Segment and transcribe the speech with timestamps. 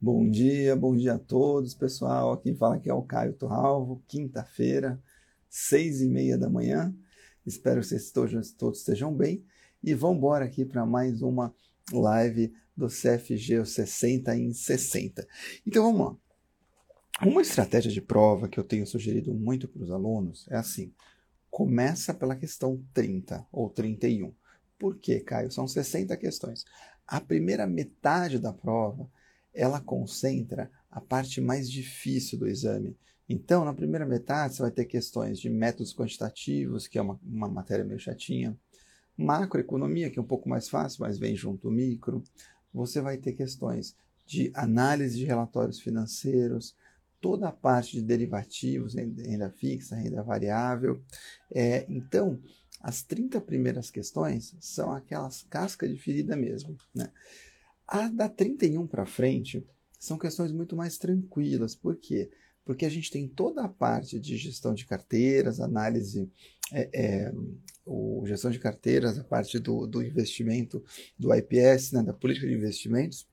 [0.00, 2.36] Bom dia, bom dia a todos, pessoal.
[2.36, 5.02] Quem fala aqui é o Caio Torralvo, quinta-feira,
[5.50, 6.94] seis e meia da manhã.
[7.44, 9.44] Espero que vocês todos, estejam bem.
[9.82, 11.52] E vamos embora aqui para mais uma
[11.92, 15.26] live do CFG 60 em 60.
[15.66, 17.26] Então vamos lá.
[17.26, 20.94] Uma estratégia de prova que eu tenho sugerido muito para os alunos é assim:
[21.50, 24.32] começa pela questão 30 ou 31.
[24.78, 25.50] Por quê, Caio?
[25.50, 26.64] São 60 questões.
[27.04, 29.10] A primeira metade da prova
[29.52, 32.96] ela concentra a parte mais difícil do exame.
[33.28, 37.48] Então, na primeira metade, você vai ter questões de métodos quantitativos, que é uma, uma
[37.48, 38.56] matéria meio chatinha,
[39.16, 42.22] macroeconomia, que é um pouco mais fácil, mas vem junto o micro.
[42.72, 43.94] Você vai ter questões
[44.24, 46.74] de análise de relatórios financeiros,
[47.20, 51.02] toda a parte de derivativos, renda fixa, renda variável.
[51.52, 52.40] É, então,
[52.80, 56.76] as 30 primeiras questões são aquelas cascas de ferida mesmo.
[56.94, 57.10] Né?
[57.88, 59.66] A da 31 para frente
[59.98, 61.74] são questões muito mais tranquilas.
[61.74, 62.30] Por quê?
[62.62, 66.30] Porque a gente tem toda a parte de gestão de carteiras, análise,
[66.70, 67.34] é, é,
[67.86, 70.84] o, gestão de carteiras, a parte do, do investimento,
[71.18, 73.26] do IPS, né, da política de investimentos.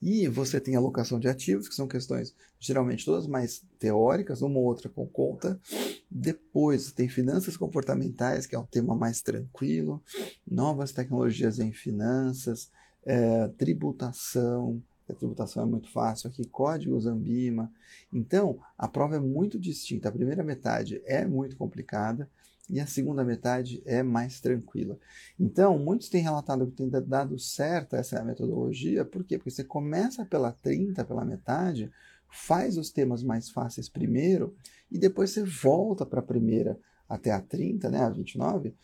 [0.00, 4.66] E você tem alocação de ativos, que são questões geralmente todas mais teóricas, uma ou
[4.66, 5.60] outra com conta.
[6.08, 10.00] Depois tem finanças comportamentais, que é um tema mais tranquilo,
[10.46, 12.70] novas tecnologias em finanças,
[13.06, 17.72] é, tributação, a tributação é muito fácil aqui, códigos Ambima.
[18.12, 20.08] Então, a prova é muito distinta.
[20.08, 22.28] A primeira metade é muito complicada
[22.68, 24.98] e a segunda metade é mais tranquila.
[25.38, 29.38] Então, muitos têm relatado que tem dado certo essa metodologia, por quê?
[29.38, 31.90] Porque você começa pela 30, pela metade,
[32.28, 34.56] faz os temas mais fáceis primeiro
[34.90, 36.76] e depois você volta para a primeira
[37.08, 38.74] até a 30, né, a 29,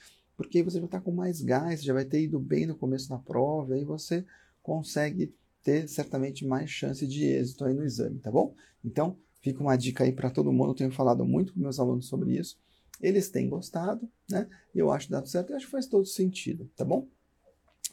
[0.42, 3.18] porque você já está com mais gás, já vai ter ido bem no começo da
[3.18, 4.24] prova, aí você
[4.62, 8.54] consegue ter certamente mais chance de êxito aí no exame, tá bom?
[8.84, 12.06] Então, fica uma dica aí para todo mundo, eu tenho falado muito com meus alunos
[12.06, 12.58] sobre isso,
[13.00, 14.48] eles têm gostado, né?
[14.74, 17.08] Eu acho dá certo e acho que faz todo sentido, tá bom?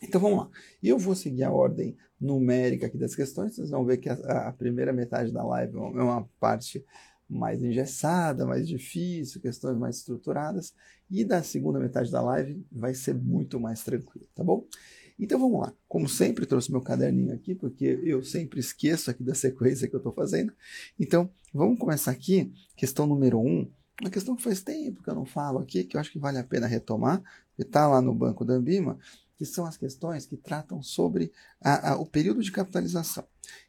[0.01, 0.49] Então vamos lá.
[0.81, 3.55] Eu vou seguir a ordem numérica aqui das questões.
[3.55, 4.13] Vocês vão ver que a,
[4.47, 6.83] a, primeira metade da live é uma parte
[7.29, 10.73] mais engessada, mais difícil, questões mais estruturadas.
[11.09, 14.65] E da segunda metade da live vai ser muito mais tranquilo, tá bom?
[15.19, 15.73] Então vamos lá.
[15.87, 19.99] Como sempre, trouxe meu caderninho aqui, porque eu sempre esqueço aqui da sequência que eu
[19.99, 20.53] estou fazendo.
[20.97, 23.45] Então, vamos começar aqui, questão número 1.
[23.45, 26.17] Um, uma questão que faz tempo que eu não falo aqui, que eu acho que
[26.17, 27.21] vale a pena retomar,
[27.53, 28.97] que está lá no banco da Ambima,
[29.35, 33.25] que são as questões que tratam sobre a, a, o período de capitalização.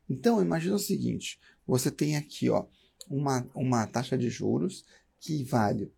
[0.09, 2.67] Então, imagina o seguinte: você tem aqui, ó,
[3.11, 4.85] uma, uma taxa de juros
[5.19, 5.93] que vale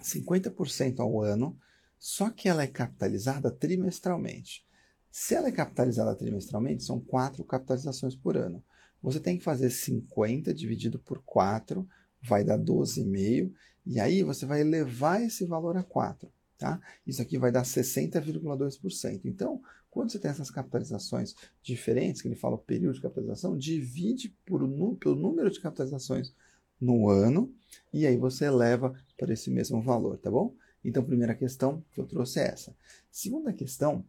[0.00, 1.58] 50% ao ano,
[1.98, 4.64] só que ela é capitalizada trimestralmente.
[5.10, 8.64] Se ela é capitalizada trimestralmente, são quatro capitalizações por ano.
[9.02, 11.86] Você tem que fazer 50 dividido por 4,
[12.22, 13.52] vai dar 12,5,
[13.84, 16.32] e aí você vai elevar esse valor a 4.
[16.56, 16.78] Tá?
[17.06, 19.22] Isso aqui vai dar 60,2%.
[19.24, 24.28] Então, quando você tem essas capitalizações diferentes, que ele fala o período de capitalização, divide
[24.46, 24.60] por,
[24.98, 26.32] pelo número de capitalizações
[26.80, 27.52] no ano
[27.92, 30.54] e aí você eleva para esse mesmo valor, tá bom?
[30.84, 32.74] Então, primeira questão que eu trouxe é essa.
[33.10, 34.04] Segunda questão,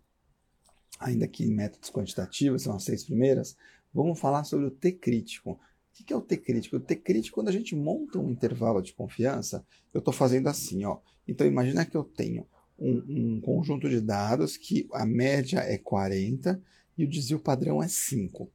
[0.99, 3.57] ainda que métodos quantitativos, são as seis primeiras,
[3.93, 5.51] vamos falar sobre o T crítico.
[5.51, 6.77] O que é o T crítico?
[6.77, 10.85] O T crítico, quando a gente monta um intervalo de confiança, eu estou fazendo assim,
[10.85, 10.99] ó.
[11.27, 12.47] Então, imagina que eu tenho
[12.81, 16.61] um, um, conjunto de dados que a média é 40
[16.97, 18.49] e o desvio padrão é 5.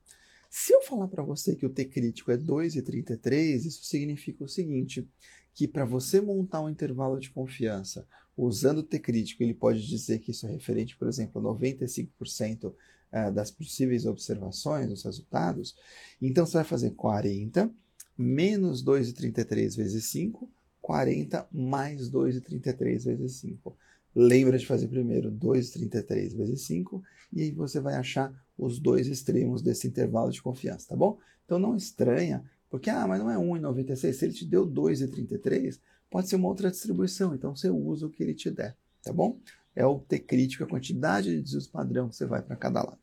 [0.51, 5.09] Se eu falar para você que o T crítico é 2,33, isso significa o seguinte,
[5.55, 10.19] que para você montar um intervalo de confiança usando o T crítico, ele pode dizer
[10.19, 12.75] que isso é referente, por exemplo, a 95%
[13.13, 15.77] eh, das possíveis observações, dos resultados.
[16.21, 17.71] Então você vai fazer 40
[18.19, 20.51] menos 2,33 vezes 5,
[20.83, 23.77] 40 mais 2,33 vezes 5.
[24.19, 27.03] Lembra de fazer primeiro 2,33 vezes 5
[27.35, 31.19] e aí você vai achar os dois extremos desse intervalo de confiança, tá bom?
[31.45, 35.79] Então não estranha, porque ah, mas não é 1,96, se ele te deu 2,33,
[36.11, 39.39] pode ser uma outra distribuição, então você usa o que ele te der, tá bom?
[39.75, 42.99] É o T crítico, a quantidade de desvios padrão que você vai para cada lado.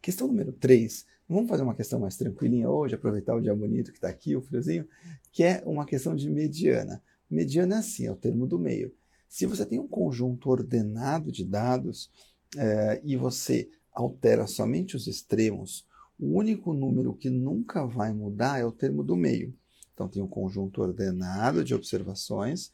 [0.00, 1.04] Questão número 3.
[1.28, 4.40] Vamos fazer uma questão mais tranquilinha hoje, aproveitar o dia bonito que está aqui, o
[4.40, 4.88] friozinho,
[5.30, 7.02] que é uma questão de mediana.
[7.30, 8.90] Mediana é assim, é o termo do meio.
[9.32, 12.10] Se você tem um conjunto ordenado de dados
[12.54, 15.86] é, e você altera somente os extremos,
[16.20, 19.54] o único número que nunca vai mudar é o termo do meio.
[19.94, 22.70] Então, tem um conjunto ordenado de observações,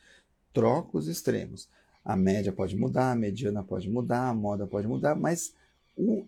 [0.52, 1.68] troca os extremos.
[2.04, 5.54] A média pode mudar, a mediana pode mudar, a moda pode mudar, mas
[5.96, 6.26] o,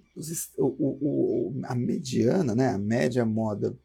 [0.56, 3.76] o, o, a mediana, né, a média moda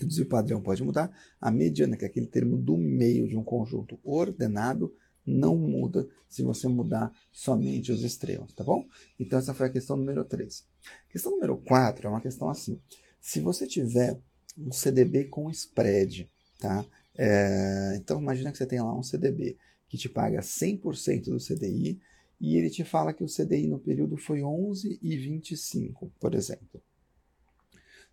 [0.00, 1.08] e o padrão pode mudar,
[1.40, 4.92] a mediana, que é aquele termo do meio de um conjunto ordenado,
[5.26, 8.86] não muda se você mudar somente os extremos, tá bom?
[9.18, 10.66] Então essa foi a questão número 3.
[11.08, 12.80] Questão número 4 é uma questão assim.
[13.20, 14.18] Se você tiver
[14.58, 16.84] um CDB com spread, tá?
[17.14, 19.56] É, então imagina que você tem lá um CDB
[19.88, 22.00] que te paga 100% do CDI
[22.40, 26.82] e ele te fala que o CDI no período foi 11,25, por exemplo.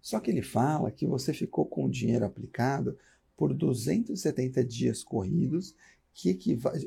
[0.02, 2.98] Só que ele fala que você ficou com o dinheiro aplicado
[3.36, 5.74] por 270 dias corridos,
[6.14, 6.38] que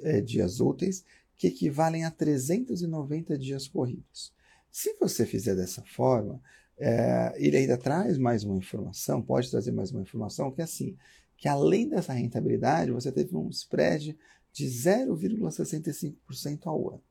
[0.03, 1.05] é, dias úteis,
[1.37, 4.33] que equivalem a 390 dias corridos.
[4.71, 6.41] Se você fizer dessa forma,
[6.79, 10.97] é, ele ainda traz mais uma informação, pode trazer mais uma informação, que é assim,
[11.37, 14.17] que além dessa rentabilidade, você teve um spread
[14.53, 17.03] de 0,65% ao ano.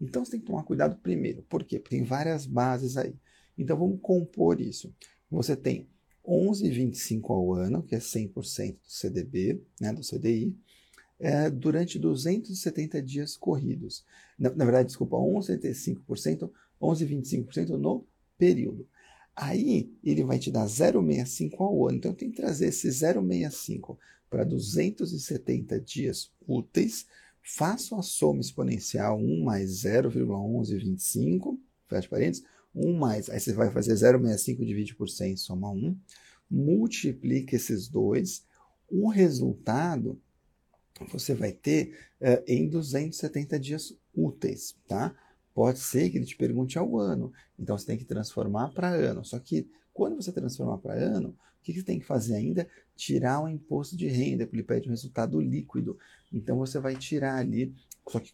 [0.00, 1.42] Então você tem que tomar cuidado primeiro.
[1.42, 1.78] Por quê?
[1.78, 3.14] Porque tem várias bases aí.
[3.56, 4.92] Então vamos compor isso.
[5.30, 5.88] Você tem
[6.26, 10.56] 11,25 ao ano, que é 100% do CDB, né, do CDI,
[11.20, 14.04] é, durante 270 dias corridos.
[14.38, 16.50] Na, na verdade, desculpa, 11,75%,
[16.80, 18.04] 11,25% no
[18.36, 18.88] período.
[19.36, 21.98] Aí ele vai te dar 0,65 ao ano.
[21.98, 23.96] Então tem que trazer esse 0,65
[24.28, 27.06] para 270 dias úteis
[27.42, 31.58] Faço a soma exponencial 1 mais 0,1125,
[31.88, 32.44] fecha parênteses,
[32.74, 35.96] 1 mais, aí você vai fazer 0,65 divide por 100, soma 1,
[36.50, 38.44] multiplica esses dois,
[38.88, 40.20] o resultado
[41.08, 45.14] você vai ter uh, em 270 dias úteis, tá?
[45.54, 49.24] Pode ser que ele te pergunte ao ano, então você tem que transformar para ano.
[49.24, 52.66] Só que quando você transformar para ano, o que você tem que fazer ainda?
[52.96, 55.98] Tirar o imposto de renda, porque ele pede um resultado líquido.
[56.32, 57.74] Então você vai tirar ali,
[58.08, 58.32] só que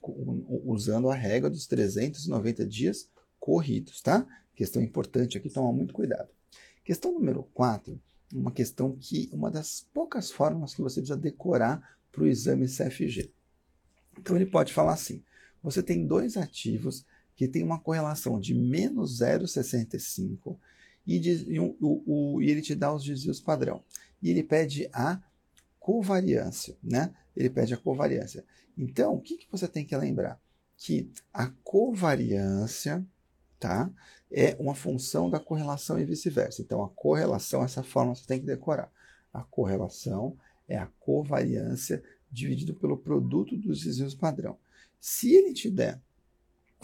[0.65, 3.09] usando a regra dos 390 dias
[3.41, 4.27] corridos, tá?
[4.55, 6.29] Questão importante aqui, tomar muito cuidado.
[6.85, 8.01] Questão número 4,
[8.33, 13.31] uma questão que, uma das poucas formas que você precisa decorar para o exame CFG.
[14.19, 15.23] Então ele pode falar assim:
[15.63, 17.05] você tem dois ativos
[17.37, 20.57] que têm uma correlação de menos 0,65
[21.07, 23.85] e, e, o, o, e ele te dá os desvios padrão.
[24.23, 25.21] E ele pede a
[25.79, 27.15] covariância, né?
[27.37, 28.43] Ele pede a covariância.
[28.77, 30.41] Então, o que, que você tem que lembrar?
[30.79, 33.07] Que a covariância,
[33.61, 33.91] tá?
[34.33, 36.63] É uma função da correlação e vice-versa.
[36.63, 38.91] Então, a correlação, essa forma você tem que decorar.
[39.33, 40.37] A correlação
[40.69, 44.59] é a covariância dividido pelo produto dos desvios padrão.
[45.01, 46.01] Se ele te der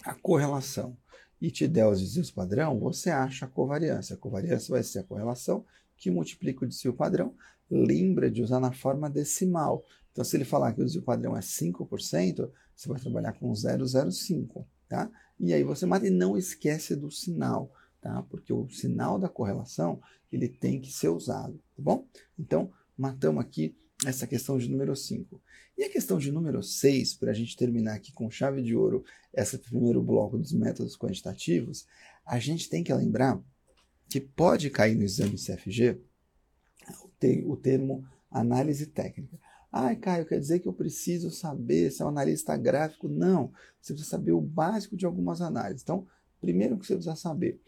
[0.04, 0.96] a correlação
[1.40, 4.14] e te der os desvios padrão, você acha a covariância.
[4.14, 5.64] A covariância vai ser a correlação
[5.96, 7.34] que multiplica o desvio padrão.
[7.70, 9.84] Lembra de usar na forma decimal.
[10.12, 14.64] Então, se ele falar que o desvio padrão é 5%, você vai trabalhar com 0,05,
[14.88, 15.10] tá?
[15.38, 18.22] E aí você mata e não esquece do sinal, tá?
[18.30, 20.00] Porque o sinal da correlação,
[20.30, 22.06] ele tem que ser usado, tá bom?
[22.38, 25.40] Então, matamos aqui essa questão de número 5.
[25.78, 29.04] E a questão de número 6, para a gente terminar aqui com chave de ouro
[29.32, 31.86] esse primeiro bloco dos métodos quantitativos,
[32.26, 33.42] a gente tem que lembrar
[34.08, 36.00] que pode cair no exame CFG
[37.46, 39.38] o termo análise técnica.
[39.70, 43.08] Ai, Caio, quer dizer que eu preciso saber se é um analista gráfico?
[43.08, 45.82] Não, você precisa saber o básico de algumas análises.
[45.82, 46.06] Então,
[46.40, 47.60] primeiro que você precisa saber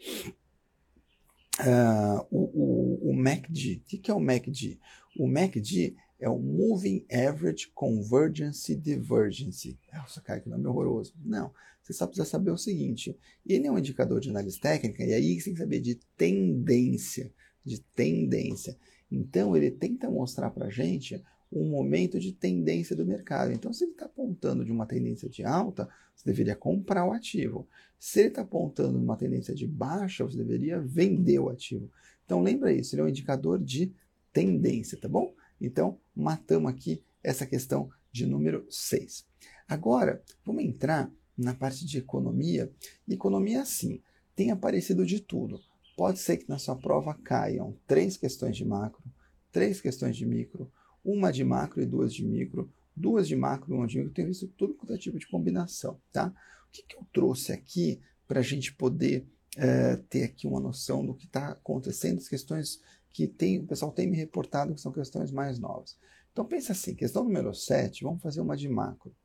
[1.59, 3.81] uh, o, o, o MACD.
[3.83, 4.79] O que é o MACD?
[5.17, 9.77] O MACD é o Moving Average Convergence Divergence.
[9.93, 11.13] Nossa, cara, que nome horroroso.
[11.23, 15.13] Não, você só precisa saber o seguinte: ele é um indicador de análise técnica, e
[15.13, 17.31] aí você tem que saber de tendência.
[17.63, 18.77] De tendência.
[19.11, 23.51] Então, ele tenta mostrar para gente um momento de tendência do mercado.
[23.51, 27.67] Então, se ele está apontando de uma tendência de alta, você deveria comprar o ativo.
[27.99, 31.89] Se ele está apontando uma tendência de baixa, você deveria vender o ativo.
[32.25, 33.93] Então, lembra isso, ele é um indicador de
[34.33, 35.33] tendência, tá bom?
[35.61, 39.25] Então, matamos aqui essa questão de número 6.
[39.67, 42.71] Agora, vamos entrar na parte de economia.
[43.07, 44.01] economia, sim,
[44.35, 45.59] tem aparecido de tudo.
[45.95, 49.03] Pode ser que na sua prova caiam três questões de macro,
[49.51, 50.69] três questões de micro,
[51.05, 54.11] uma de macro e duas de micro, duas de macro e uma de micro.
[54.11, 56.33] Tenho visto tudo quanto é tipo de combinação, tá?
[56.67, 61.05] O que, que eu trouxe aqui para a gente poder é, ter aqui uma noção
[61.05, 62.81] do que está acontecendo, as questões
[63.13, 65.97] que tem, o pessoal tem me reportado que são questões mais novas.
[66.33, 69.15] Então pensa assim, questão número 7, vamos fazer uma de macro.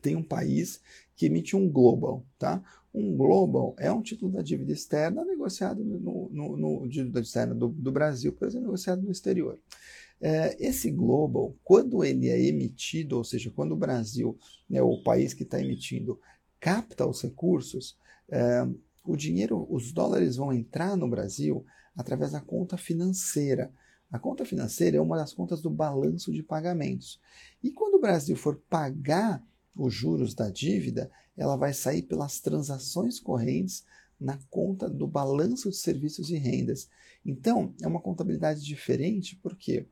[0.00, 0.80] Tem um país
[1.14, 2.62] que emite um global, tá?
[2.92, 7.68] Um global é um título da dívida externa negociado no, no, no dívida externa do,
[7.68, 9.58] do, Brasil, por exemplo, negociado no exterior.
[10.20, 14.36] É, esse global, quando ele é emitido, ou seja, quando o Brasil,
[14.68, 16.20] né, o país que está emitindo,
[16.58, 17.96] capta os recursos,
[18.28, 18.66] é,
[19.04, 21.64] o dinheiro, os dólares vão entrar no Brasil
[21.96, 23.72] através da conta financeira.
[24.10, 27.20] A conta financeira é uma das contas do balanço de pagamentos.
[27.62, 29.42] E quando o Brasil for pagar
[29.74, 33.84] os juros da dívida, ela vai sair pelas transações correntes
[34.18, 36.88] na conta do balanço de serviços e rendas.
[37.24, 39.86] Então, é uma contabilidade diferente, porque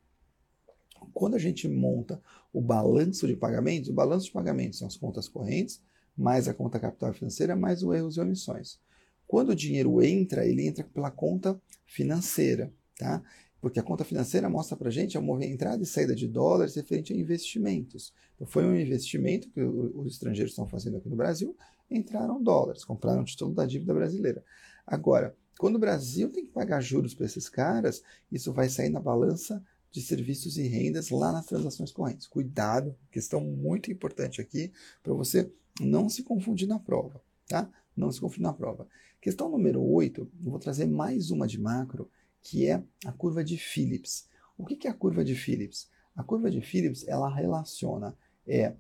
[1.15, 2.21] quando a gente monta
[2.53, 5.81] o balanço de pagamentos, o balanço de pagamentos são as contas correntes,
[6.17, 8.79] mais a conta capital financeira, mais os erros e omissões.
[9.27, 13.23] Quando o dinheiro entra, ele entra pela conta financeira, tá?
[13.61, 17.13] Porque a conta financeira mostra para a gente a entrada e saída de dólares referente
[17.13, 18.13] a investimentos.
[18.35, 21.57] Então, foi um investimento que os estrangeiros estão fazendo aqui no Brasil,
[21.91, 24.45] entraram dólares, compraram o título da dívida brasileira.
[24.87, 29.01] Agora, quando o Brasil tem que pagar juros para esses caras, isso vai sair na
[29.01, 32.27] balança de serviços e rendas lá nas transações correntes.
[32.27, 34.71] Cuidado, questão muito importante aqui
[35.03, 35.51] para você
[35.81, 37.69] não se confundir na prova, tá?
[37.97, 38.87] Não se confundir na prova.
[39.21, 42.09] Questão número 8, eu vou trazer mais uma de macro,
[42.49, 44.27] que é a curva de Phillips.
[44.57, 45.91] O que é a curva de Phillips?
[46.17, 48.73] A curva de Phillips, ela relaciona é,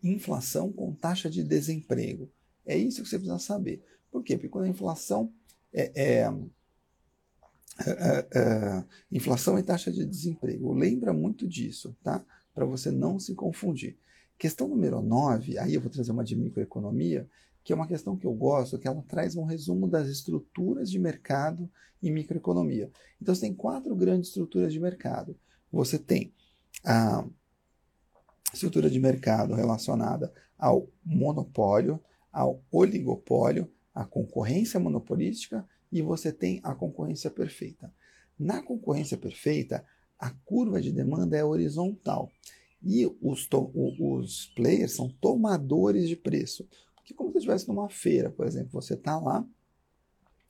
[0.00, 2.30] inflação com taxa de desemprego.
[2.64, 3.84] É isso que você precisa saber.
[4.12, 4.36] Por quê?
[4.36, 5.32] Porque quando a inflação
[5.72, 6.32] é, é,
[7.84, 10.72] é, é inflação e taxa de desemprego.
[10.72, 12.24] Lembra muito disso, tá?
[12.54, 13.98] Para você não se confundir.
[14.38, 17.28] Questão número 9, aí eu vou trazer uma de microeconomia,
[17.64, 20.98] que é uma questão que eu gosto, que ela traz um resumo das estruturas de
[20.98, 21.70] mercado
[22.02, 22.90] em microeconomia.
[23.20, 25.36] Então você tem quatro grandes estruturas de mercado.
[25.70, 26.32] Você tem
[26.84, 27.26] a
[28.52, 32.00] estrutura de mercado relacionada ao monopólio,
[32.32, 37.92] ao oligopólio, à concorrência monopolística e você tem a concorrência perfeita.
[38.38, 39.84] Na concorrência perfeita,
[40.18, 42.30] a curva de demanda é horizontal
[42.82, 43.48] e os,
[43.98, 46.66] os players são tomadores de preço.
[47.08, 49.46] Porque como se estivesse numa feira, por exemplo, você está lá,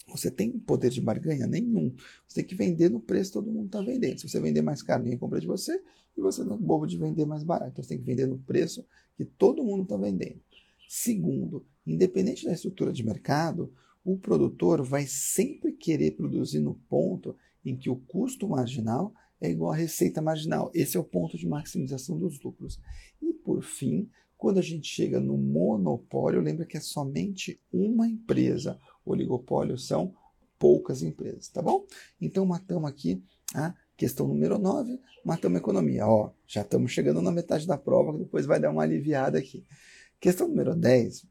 [0.09, 1.95] você tem poder de barganha nenhum.
[2.27, 4.19] Você tem que vender no preço que todo mundo está vendendo.
[4.19, 5.81] Se você vender mais caro, ninguém compra de você,
[6.17, 7.71] e você não é bobo de vender mais barato.
[7.71, 8.85] Então você tem que vender no preço
[9.17, 10.41] que todo mundo está vendendo.
[10.88, 13.73] Segundo, independente da estrutura de mercado,
[14.05, 19.71] o produtor vai sempre querer produzir no ponto em que o custo marginal é igual
[19.71, 20.73] à receita marginal.
[20.75, 22.81] Esse é o ponto de maximização dos lucros.
[23.23, 28.78] E por fim, quando a gente chega no monopólio, lembra que é somente uma empresa.
[29.04, 30.14] Oligopólio são
[30.59, 31.85] poucas empresas, tá bom?
[32.21, 36.07] Então matamos aqui a questão número 9, matamos a economia.
[36.07, 39.66] Ó, já estamos chegando na metade da prova, que depois vai dar uma aliviada aqui.
[40.21, 41.26] Questão número 10,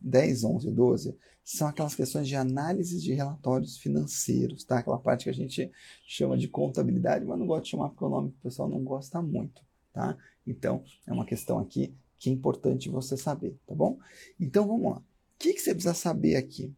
[0.00, 4.78] 10, 11 e 12, são aquelas questões de análise de relatórios financeiros, tá?
[4.78, 5.70] Aquela parte que a gente
[6.06, 9.20] chama de contabilidade, mas não gosto de chamar porque o nome o pessoal não gosta
[9.20, 10.16] muito, tá?
[10.46, 11.94] Então, é uma questão aqui
[12.24, 13.98] que é importante você saber, tá bom?
[14.40, 14.96] Então, vamos lá.
[14.98, 15.04] O
[15.38, 16.74] que, que você precisa saber aqui?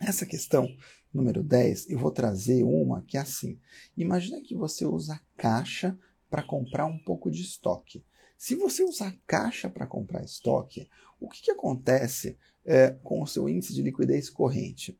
[0.00, 0.68] Essa questão
[1.14, 3.60] número 10, eu vou trazer uma que é assim.
[3.96, 5.96] Imagina que você usa caixa
[6.28, 8.04] para comprar um pouco de estoque.
[8.36, 10.88] Se você usar caixa para comprar estoque,
[11.20, 14.98] o que, que acontece é, com o seu índice de liquidez corrente?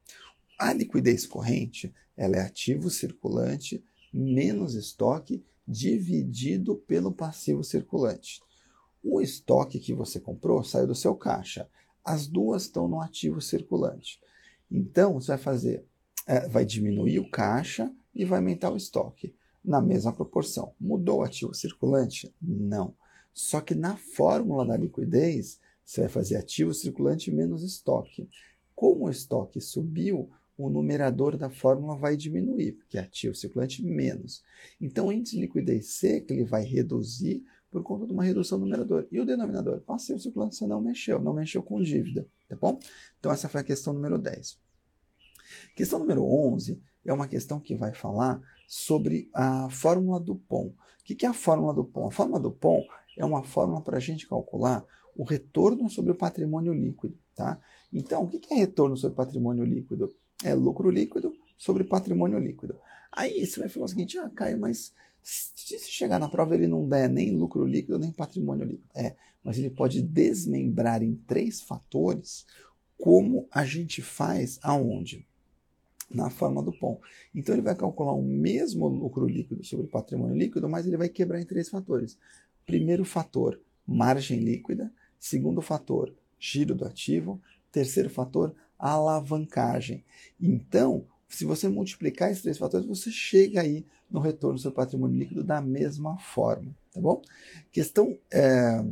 [0.56, 8.40] A liquidez corrente ela é ativo circulante menos estoque dividido pelo passivo circulante.
[9.08, 11.68] O estoque que você comprou saiu do seu caixa.
[12.04, 14.20] As duas estão no ativo circulante.
[14.68, 15.84] Então, você vai fazer,
[16.26, 19.32] é, vai diminuir o caixa e vai aumentar o estoque
[19.64, 20.74] na mesma proporção.
[20.80, 22.34] Mudou o ativo circulante?
[22.42, 22.96] Não.
[23.32, 28.28] Só que na fórmula da liquidez, você vai fazer ativo circulante menos estoque.
[28.74, 34.42] Como o estoque subiu, o numerador da fórmula vai diminuir, porque é ativo circulante menos.
[34.80, 38.64] Então, o índice de liquidez seca ele vai reduzir por conta de uma redução do
[38.64, 39.06] numerador.
[39.10, 39.80] E o denominador?
[39.80, 42.78] Passivo circulante você não mexeu, não mexeu com dívida, tá bom?
[43.18, 44.58] Então, essa foi a questão número 10.
[45.74, 50.66] Questão número 11 é uma questão que vai falar sobre a fórmula do POM.
[50.68, 52.08] O que é a fórmula do POM?
[52.08, 52.82] A fórmula do POM
[53.16, 54.84] é uma fórmula para a gente calcular
[55.16, 57.16] o retorno sobre o patrimônio líquido.
[57.34, 57.60] Tá?
[57.92, 60.14] Então, o que é retorno sobre patrimônio líquido?
[60.44, 62.78] É lucro líquido sobre patrimônio líquido.
[63.12, 64.92] Aí você vai falar o seguinte: ah, Caio, mas
[65.28, 68.88] se chegar na prova ele não der nem lucro líquido nem patrimônio líquido.
[68.94, 72.46] É, mas ele pode desmembrar em três fatores
[72.96, 75.26] como a gente faz aonde?
[76.08, 77.00] Na forma do POM.
[77.34, 81.40] Então ele vai calcular o mesmo lucro líquido sobre patrimônio líquido, mas ele vai quebrar
[81.40, 82.16] em três fatores.
[82.64, 84.92] Primeiro fator, margem líquida.
[85.18, 87.40] Segundo fator, giro do ativo.
[87.72, 90.04] Terceiro fator, alavancagem.
[90.40, 95.18] Então, se você multiplicar esses três fatores, você chega aí no retorno do seu patrimônio
[95.18, 97.20] líquido da mesma forma, tá bom?
[97.72, 98.82] Questão é,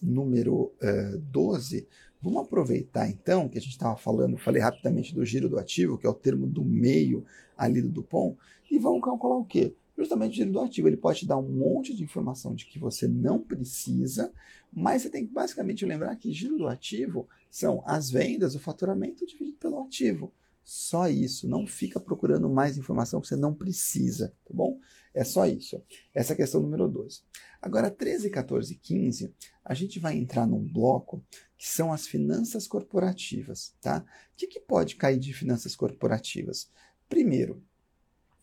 [0.00, 1.86] número é, 12
[2.22, 6.06] Vamos aproveitar então que a gente estava falando, falei rapidamente do giro do ativo, que
[6.06, 7.24] é o termo do meio
[7.58, 8.38] ali do Dupont,
[8.70, 9.74] e vamos calcular o quê?
[9.98, 10.86] Justamente o giro do ativo.
[10.86, 14.32] Ele pode te dar um monte de informação de que você não precisa,
[14.72, 19.26] mas você tem que basicamente lembrar que giro do ativo são as vendas, o faturamento
[19.26, 20.32] dividido pelo ativo.
[20.64, 21.48] Só isso.
[21.48, 24.78] Não fica procurando mais informação que você não precisa, tá bom?
[25.14, 25.82] É só isso.
[26.14, 27.24] Essa é a questão número 2.
[27.60, 31.24] Agora, 13, 14 e 15, a gente vai entrar num bloco
[31.56, 34.04] que são as finanças corporativas, tá?
[34.32, 36.70] O que, que pode cair de finanças corporativas?
[37.08, 37.62] Primeiro,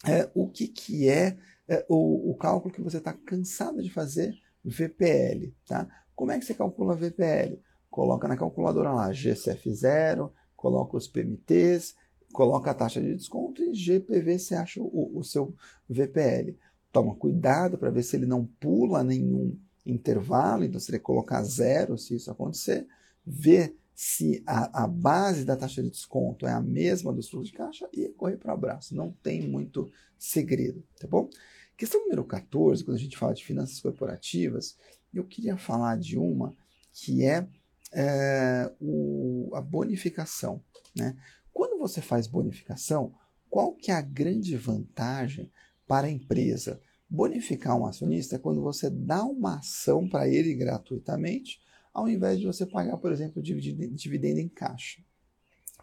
[0.05, 4.33] é, o que, que é, é o, o cálculo que você está cansado de fazer,
[4.63, 5.88] VPL, tá?
[6.15, 7.59] Como é que você calcula VPL?
[7.89, 11.95] Coloca na calculadora lá GCF0, coloca os PMTs,
[12.33, 15.53] coloca a taxa de desconto e GPV você acha o, o seu
[15.89, 16.57] VPL.
[16.91, 21.43] Toma cuidado para ver se ele não pula nenhum intervalo, então você tem que colocar
[21.43, 22.88] zero se isso acontecer,
[23.25, 27.57] ver se a, a base da taxa de desconto é a mesma dos fluxos de
[27.57, 28.95] caixa e correr para o abraço.
[28.95, 31.29] Não tem muito segredo, tá bom?
[31.75, 34.77] Questão número 14, quando a gente fala de finanças corporativas,
[35.13, 36.55] eu queria falar de uma
[36.93, 37.48] que é,
[37.91, 40.63] é o, a bonificação.
[40.95, 41.15] Né?
[41.53, 43.13] Quando você faz bonificação,
[43.50, 45.51] qual que é a grande vantagem
[45.88, 46.82] para a empresa?
[47.10, 51.60] Bonificar um acionista é quando você dá uma ação para ele gratuitamente,
[51.91, 55.01] ao invés de você pagar, por exemplo, dividendo em caixa.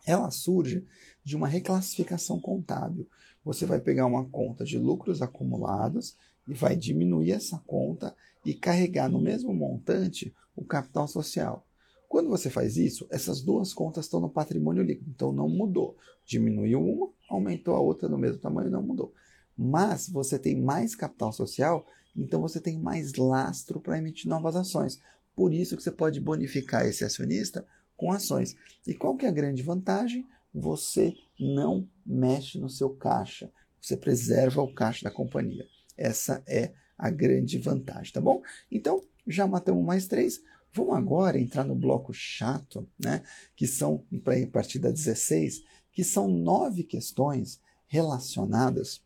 [0.06, 0.86] Ela surge
[1.24, 3.08] de uma reclassificação contábil.
[3.44, 9.08] Você vai pegar uma conta de lucros acumulados e vai diminuir essa conta e carregar
[9.08, 11.66] no mesmo montante o capital social.
[12.08, 15.96] Quando você faz isso, essas duas contas estão no patrimônio líquido, então não mudou.
[16.24, 19.12] Diminuiu uma, aumentou a outra no mesmo tamanho, não mudou.
[19.56, 21.86] Mas você tem mais capital social,
[22.16, 25.00] então você tem mais lastro para emitir novas ações.
[25.34, 28.56] Por isso que você pode bonificar esse acionista com ações.
[28.86, 30.26] E qual que é a grande vantagem?
[30.54, 33.50] Você não mexe no seu caixa.
[33.80, 35.66] Você preserva o caixa da companhia.
[35.96, 38.42] Essa é a grande vantagem, tá bom?
[38.70, 40.42] Então, já matamos mais três.
[40.76, 43.22] Vamos agora entrar no bloco chato, né?
[43.56, 49.00] Que são, a partir da 16, que são nove questões relacionadas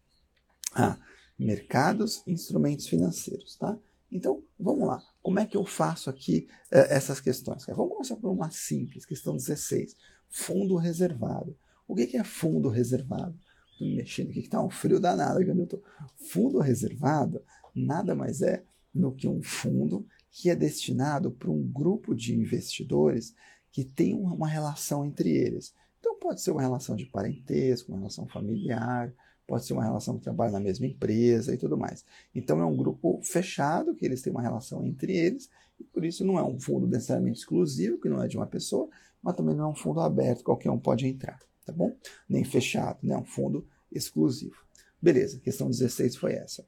[0.75, 0.99] a
[1.39, 3.79] mercados e instrumentos financeiros, tá?
[4.11, 5.01] Então, vamos lá.
[5.23, 7.65] Como é que eu faço aqui eh, essas questões?
[7.67, 9.95] Vamos começar por uma simples, questão 16.
[10.29, 11.57] Fundo reservado.
[11.87, 13.39] O que, que é fundo reservado?
[13.71, 15.83] Estou me mexendo aqui que está um frio danado onde eu estou.
[16.17, 17.41] Fundo reservado
[17.73, 23.35] nada mais é do que um fundo que é destinado para um grupo de investidores
[23.73, 25.75] que tem uma relação entre eles.
[25.99, 29.13] Então, pode ser uma relação de parentesco, uma relação familiar,
[29.47, 32.05] pode ser uma relação que trabalha na mesma empresa e tudo mais.
[32.35, 36.25] Então, é um grupo fechado, que eles têm uma relação entre eles, e por isso
[36.25, 38.89] não é um fundo necessariamente exclusivo, que não é de uma pessoa,
[39.23, 41.97] mas também não é um fundo aberto, qualquer um pode entrar, tá bom?
[42.29, 43.15] Nem fechado, né?
[43.15, 44.57] É um fundo exclusivo.
[45.03, 46.65] Beleza, questão 16 foi essa.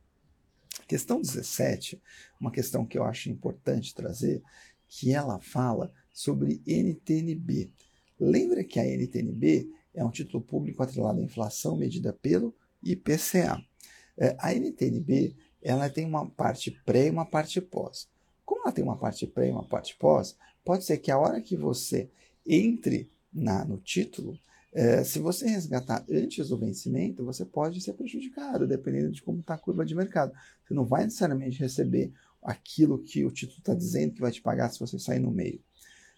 [0.86, 2.00] Questão 17,
[2.40, 4.42] uma questão que eu acho importante trazer,
[4.88, 7.70] que ela fala sobre NTNB.
[8.18, 13.62] Lembra que a NTNB é um título público atrelado à inflação medida pelo IPCA.
[14.18, 18.08] É, a NTNB ela tem uma parte pré e uma parte pós.
[18.44, 21.40] Como ela tem uma parte pré e uma parte pós, pode ser que a hora
[21.40, 22.10] que você
[22.46, 24.38] entre na, no título,
[24.72, 29.54] é, se você resgatar antes do vencimento, você pode ser prejudicado, dependendo de como está
[29.54, 30.32] a curva de mercado.
[30.64, 32.10] Você não vai necessariamente receber
[32.42, 35.60] aquilo que o título está dizendo que vai te pagar se você sair no meio.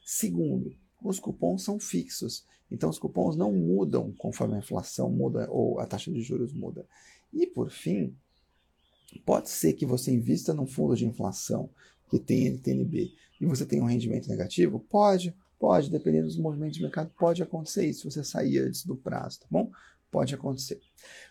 [0.04, 2.46] Segundo, os cupons são fixos.
[2.70, 6.86] Então, os cupons não mudam conforme a inflação muda ou a taxa de juros muda.
[7.32, 8.16] E, por fim,
[9.24, 11.68] pode ser que você invista num fundo de inflação
[12.08, 14.78] que tem NTNB e você tenha um rendimento negativo?
[14.78, 15.34] Pode.
[15.64, 19.40] Pode, dependendo dos movimentos de mercado, pode acontecer isso se você sair antes do prazo,
[19.40, 19.70] tá bom?
[20.10, 20.78] Pode acontecer.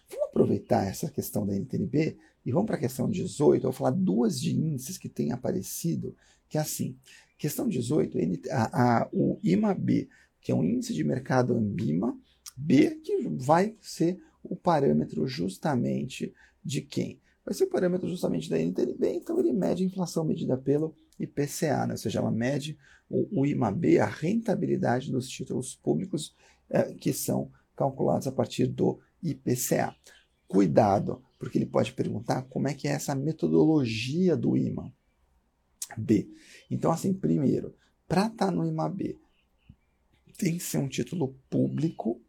[0.09, 3.57] Vamos aproveitar essa questão da NTNB e vamos para a questão 18.
[3.57, 6.15] Eu vou falar duas de índices que têm aparecido,
[6.49, 6.97] que é assim.
[7.37, 8.17] Questão 18,
[8.49, 10.09] a, a, o IMA-B,
[10.41, 12.17] que é um índice de mercado Ambima,
[12.57, 16.33] B, que vai ser o parâmetro justamente
[16.65, 17.21] de quem?
[17.45, 21.87] Vai ser o parâmetro justamente da NTNB, então ele mede a inflação medida pelo IPCA,
[21.87, 21.93] né?
[21.93, 22.77] ou seja, ela mede
[23.09, 26.35] o, o IMAB, a rentabilidade dos títulos públicos
[26.69, 29.95] é, que são calculados a partir do IPCA.
[30.47, 34.93] Cuidado, porque ele pode perguntar como é que é essa metodologia do IMA.
[35.97, 36.29] B.
[36.69, 37.75] Então, assim, primeiro,
[38.07, 39.19] para estar tá no IMAB,
[40.37, 42.21] tem que ser um título público.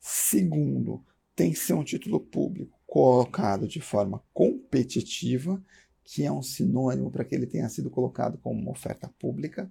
[0.00, 5.62] Segundo, tem que ser um título público colocado de forma competitiva
[6.04, 9.70] que é um sinônimo para que ele tenha sido colocado como uma oferta pública.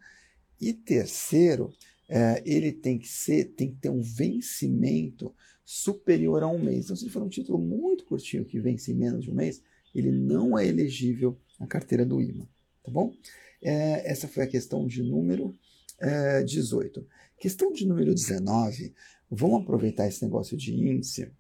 [0.60, 1.74] E terceiro,
[2.08, 5.34] é, ele tem que ser, tem que ter um vencimento
[5.66, 6.86] superior a um mês.
[6.86, 9.62] Então, se for um título muito curtinho que vence em menos de um mês,
[9.94, 12.48] ele não é elegível à carteira do IMA,
[12.84, 13.14] tá bom?
[13.62, 15.56] É, essa foi a questão de número
[16.00, 17.06] é, 18.
[17.38, 18.94] Questão de número 19,
[19.30, 21.32] vamos aproveitar esse negócio de índice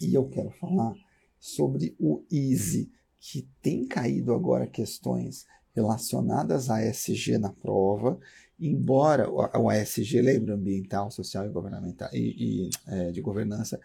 [0.00, 0.94] e eu quero falar
[1.38, 8.18] sobre o EASY, que tem caído agora questões relacionadas à ESG na prova,
[8.58, 13.80] embora o ESG, lembra, ambiental, social e governamental e, e é, de governança,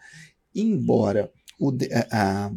[0.54, 1.72] embora o,
[2.10, 2.52] a,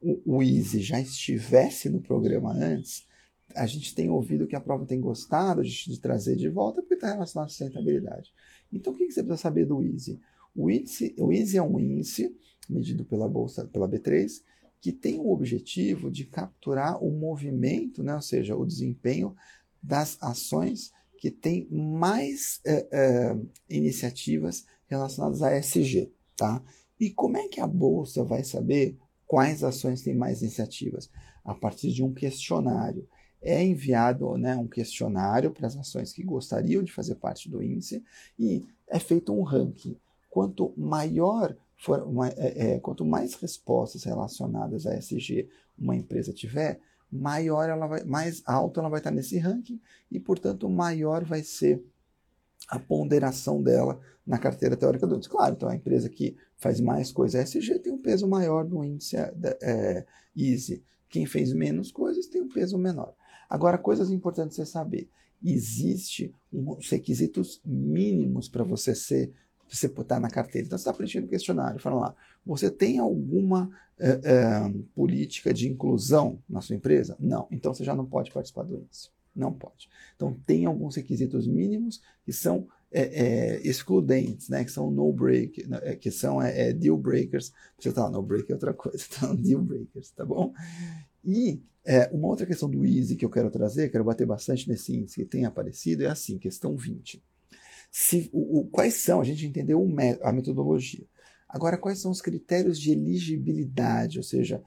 [0.00, 3.06] o, o EASY já estivesse no programa antes,
[3.54, 6.94] a gente tem ouvido que a prova tem gostado de, de trazer de volta porque
[6.94, 8.32] está relacionado à sustentabilidade.
[8.72, 10.20] Então, o que, que você precisa saber do EASY?
[10.54, 12.34] O, índice, o EASY é um índice
[12.68, 14.42] medido pela bolsa, pela B3,
[14.82, 19.34] que tem o objetivo de capturar o movimento, né, ou seja, o desempenho
[19.80, 23.36] das ações que têm mais é, é,
[23.70, 26.60] iniciativas relacionadas a SG, tá?
[26.98, 31.08] E como é que a bolsa vai saber quais ações têm mais iniciativas?
[31.44, 33.08] A partir de um questionário.
[33.40, 38.02] É enviado né, um questionário para as ações que gostariam de fazer parte do índice
[38.38, 39.96] e é feito um ranking.
[40.28, 46.80] Quanto maior for uma, é, é, quanto mais respostas relacionadas a SG uma empresa tiver,
[47.10, 51.84] maior ela vai, mais alto ela vai estar nesse ranking e, portanto, maior vai ser
[52.68, 55.28] a ponderação dela na carteira teórica do índice.
[55.28, 59.16] Claro, então a empresa que faz mais coisa SG tem um peso maior no índice
[59.16, 60.84] é, é, EASY.
[61.08, 63.12] Quem fez menos coisas tem um peso menor.
[63.50, 65.10] Agora, coisas importantes você saber.
[65.44, 69.32] Existe uns requisitos mínimos para você ser
[69.76, 70.66] você botar na carteira.
[70.66, 75.68] Então, você está preenchendo o questionário, fala lá, você tem alguma é, é, política de
[75.68, 77.16] inclusão na sua empresa?
[77.18, 77.46] Não.
[77.50, 79.10] Então, você já não pode participar do índice.
[79.34, 79.88] Não pode.
[80.14, 84.62] Então, tem alguns requisitos mínimos que são é, excludentes, né?
[84.62, 86.40] que são no break, né, que são
[86.78, 87.50] deal breakers.
[87.78, 90.52] Você está no break é outra coisa, está deal breakers, tá bom?
[91.24, 91.62] E
[92.12, 95.24] uma outra questão do easy que eu quero trazer, quero bater bastante nesse índice que
[95.24, 97.22] tem aparecido, é assim, questão 20.
[97.94, 99.86] Se, o, o, quais são, a gente entendeu
[100.22, 101.06] a metodologia.
[101.46, 104.62] Agora, quais são os critérios de elegibilidade, ou seja,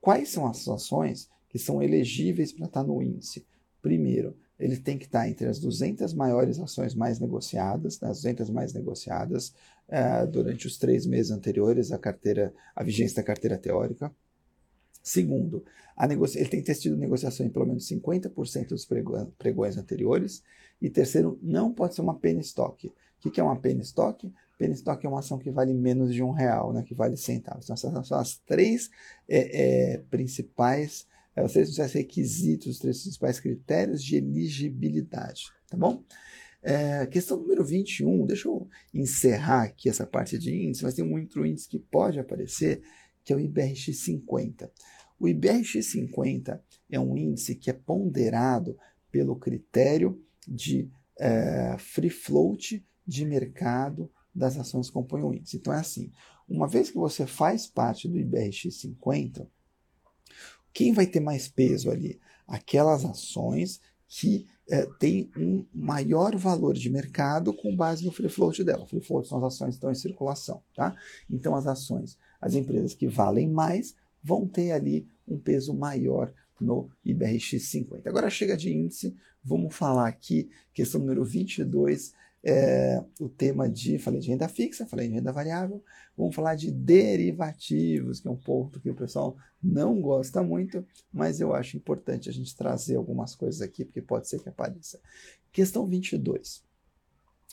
[0.00, 3.46] quais são as ações que são elegíveis para estar no índice?
[3.80, 8.50] Primeiro, ele tem que estar entre as 200 maiores ações mais negociadas, né, as 200
[8.50, 9.54] mais negociadas
[9.88, 14.12] uh, durante os três meses anteriores à carteira, à vigência da carteira teórica.
[15.04, 15.62] Segundo,
[16.34, 18.88] ele tem que ter tido negociação em pelo menos 50% dos
[19.36, 20.42] pregões anteriores.
[20.80, 22.90] E terceiro, não pode ser uma penny stock.
[23.22, 24.32] O que é uma penny stock?
[24.58, 27.64] Penny stock é uma ação que vale menos de um real, né, que vale centavos.
[27.64, 28.90] Então, essas são as três
[29.28, 35.44] é, é, principais, é, os três principais requisitos, os três principais critérios de elegibilidade.
[35.68, 36.02] Tá bom?
[36.62, 41.44] É, questão número 21, deixa eu encerrar aqui essa parte de índice, mas tem outro
[41.44, 42.80] índice que pode aparecer,
[43.24, 44.70] que é o IBRX 50.
[45.18, 48.76] O IBRX 50 é um índice que é ponderado
[49.10, 55.56] pelo critério de é, free float de mercado das ações que compõem o índice.
[55.56, 56.10] Então é assim,
[56.48, 59.48] uma vez que você faz parte do IBRX 50,
[60.72, 62.20] quem vai ter mais peso ali?
[62.46, 68.62] Aquelas ações que é, têm um maior valor de mercado com base no free float
[68.64, 68.86] dela.
[68.86, 70.94] Free float são as ações que estão em circulação, tá?
[71.30, 76.30] Então as ações, as empresas que valem mais vão ter ali um peso maior
[76.60, 78.06] no IBRX 50.
[78.06, 82.12] Agora chega de índice, vamos falar aqui, questão número 22,
[82.44, 85.82] é, o tema de, falei de renda fixa, falei de renda variável,
[86.14, 91.40] vamos falar de derivativos, que é um ponto que o pessoal não gosta muito, mas
[91.40, 95.00] eu acho importante a gente trazer algumas coisas aqui, porque pode ser que apareça.
[95.50, 96.62] Questão 22.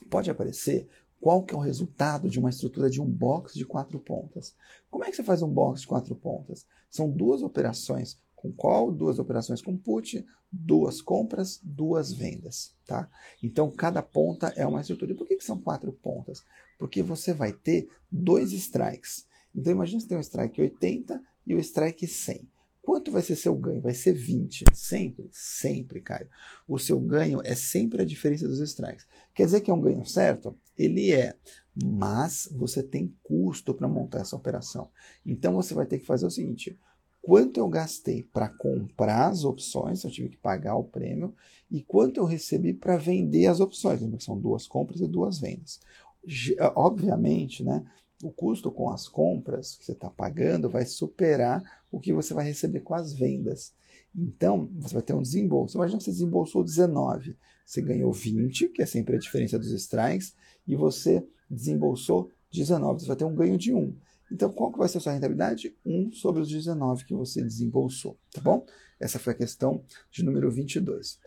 [0.10, 0.90] Pode aparecer
[1.22, 4.56] qual que é o resultado de uma estrutura de um box de quatro pontas.
[4.90, 6.66] Como é que você faz um box de quatro pontas?
[6.90, 13.08] São duas operações com call, duas operações com put, duas compras, duas vendas, tá?
[13.42, 15.12] Então cada ponta é uma estrutura.
[15.12, 16.44] E por que, que são quatro pontas?
[16.80, 19.28] Porque você vai ter dois strikes.
[19.56, 22.50] Então imagina você tem um strike 80 e o um strike 100.
[22.82, 23.80] Quanto vai ser seu ganho?
[23.80, 24.66] Vai ser 20.
[24.74, 26.28] Sempre, sempre, Caio.
[26.68, 29.06] O seu ganho é sempre a diferença dos strikes.
[29.36, 30.58] Quer dizer que é um ganho certo?
[30.84, 31.36] Ele é.
[31.74, 34.90] Mas você tem custo para montar essa operação.
[35.26, 36.78] Então você vai ter que fazer o seguinte:
[37.22, 41.34] quanto eu gastei para comprar as opções, eu tive que pagar o prêmio,
[41.70, 45.80] e quanto eu recebi para vender as opções, são duas compras e duas vendas.
[46.76, 47.86] Obviamente, né,
[48.22, 52.46] o custo com as compras que você está pagando vai superar o que você vai
[52.46, 53.74] receber com as vendas.
[54.14, 55.78] Então, você vai ter um desembolso.
[55.78, 57.38] Imagina que você desembolsou 19.
[57.66, 60.36] Você ganhou 20, que é sempre a diferença dos strikes,
[60.72, 63.02] e você desembolsou 19.
[63.02, 63.94] Você vai ter um ganho de 1.
[64.32, 65.76] Então, qual que vai ser a sua rentabilidade?
[65.86, 68.66] 1 sobre os 19 que você desembolsou, tá bom?
[68.98, 71.20] Essa foi a questão de número 22.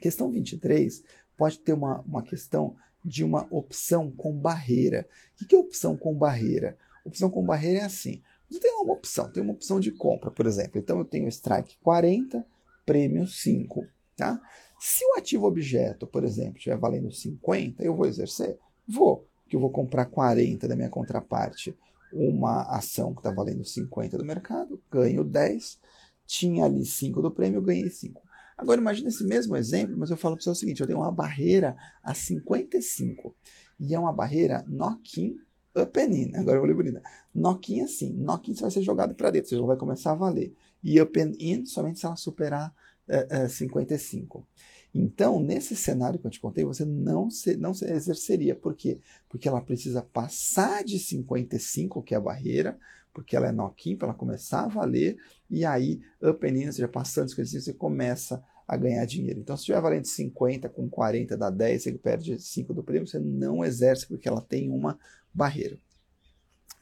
[0.00, 1.02] Questão 23
[1.36, 5.08] pode ter uma, uma questão de uma opção com barreira.
[5.42, 6.78] O que é opção com barreira?
[7.04, 10.46] Opção com barreira é assim: você tem uma opção, tem uma opção de compra, por
[10.46, 10.78] exemplo.
[10.78, 12.46] Então eu tenho strike 40,
[12.86, 13.84] prêmio 5.
[14.16, 14.40] Tá?
[14.80, 18.58] Se o ativo objeto, por exemplo, estiver valendo 50, eu vou exercer?
[18.88, 21.76] Vou, porque eu vou comprar 40 da minha contraparte,
[22.10, 25.78] uma ação que está valendo 50 do mercado, ganho 10,
[26.26, 28.22] tinha ali 5 do prêmio, ganhei 5.
[28.56, 31.12] Agora imagine esse mesmo exemplo, mas eu falo para você o seguinte, eu tenho uma
[31.12, 33.36] barreira a 55
[33.78, 35.36] e é uma barreira knock-in
[35.76, 36.36] up and in.
[36.36, 37.02] Agora eu vou ler bonita.
[37.34, 40.54] Knock-in assim, knock-in você vai ser jogado para dentro, você vai começar a valer.
[40.82, 42.74] E up and in somente se ela superar
[43.08, 44.46] é, é, 55.
[44.92, 48.56] Então, nesse cenário que eu te contei, você não se, não se exerceria.
[48.56, 48.98] Por quê?
[49.28, 52.78] Porque ela precisa passar de 55, que é a barreira,
[53.12, 55.16] porque ela é knock-in, para ela começar a valer,
[55.48, 59.40] e aí, up and in, ou seja, passando de 55, você começa a ganhar dinheiro.
[59.40, 63.18] Então, se estiver valendo 50 com 40 dá 10, você perde 5 do prêmio, você
[63.18, 64.98] não exerce porque ela tem uma
[65.34, 65.76] barreira.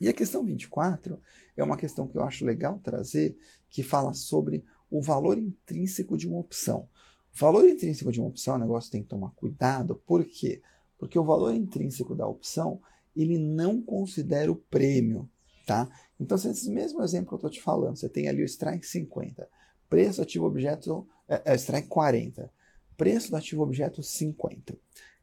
[0.00, 1.18] E a questão 24
[1.56, 3.36] é uma questão que eu acho legal trazer,
[3.70, 6.88] que fala sobre o valor intrínseco de uma opção.
[7.34, 10.24] O valor intrínseco de uma opção é um negócio que tem que tomar cuidado, por
[10.24, 10.62] quê?
[10.98, 12.80] Porque o valor intrínseco da opção,
[13.14, 15.28] ele não considera o prêmio,
[15.66, 15.88] tá?
[16.18, 18.86] Então, se esse mesmo exemplo que eu estou te falando, você tem ali o strike
[18.86, 19.48] 50,
[19.88, 22.50] preço ativo objeto é, é strike 40.
[22.96, 24.76] Preço do ativo objeto 50.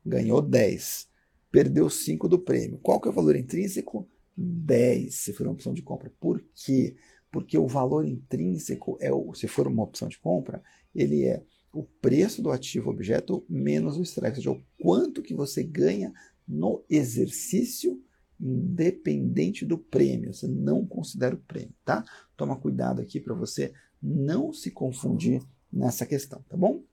[0.05, 1.09] Ganhou 10.
[1.51, 2.77] Perdeu 5 do prêmio.
[2.77, 4.07] Qual que é o valor intrínseco?
[4.37, 6.11] 10, se for uma opção de compra.
[6.19, 6.95] Por quê?
[7.35, 10.63] Porque o valor intrínseco é o, se for uma opção de compra,
[10.95, 11.43] ele é
[11.73, 16.13] o preço do ativo objeto menos o strike, ou seja, o quanto que você ganha
[16.47, 18.01] no exercício
[18.39, 20.33] independente do prêmio.
[20.33, 22.05] Você não considera o prêmio, tá?
[22.37, 26.85] Toma cuidado aqui para você não se confundir nessa questão, tá bom?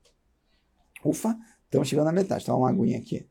[1.05, 2.45] Ufa, estamos chegando na metade.
[2.45, 3.29] Tá uma aguinha aqui.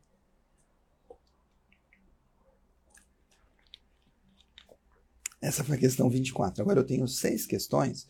[5.41, 6.61] Essa foi a questão 24.
[6.61, 8.07] Agora eu tenho seis questões,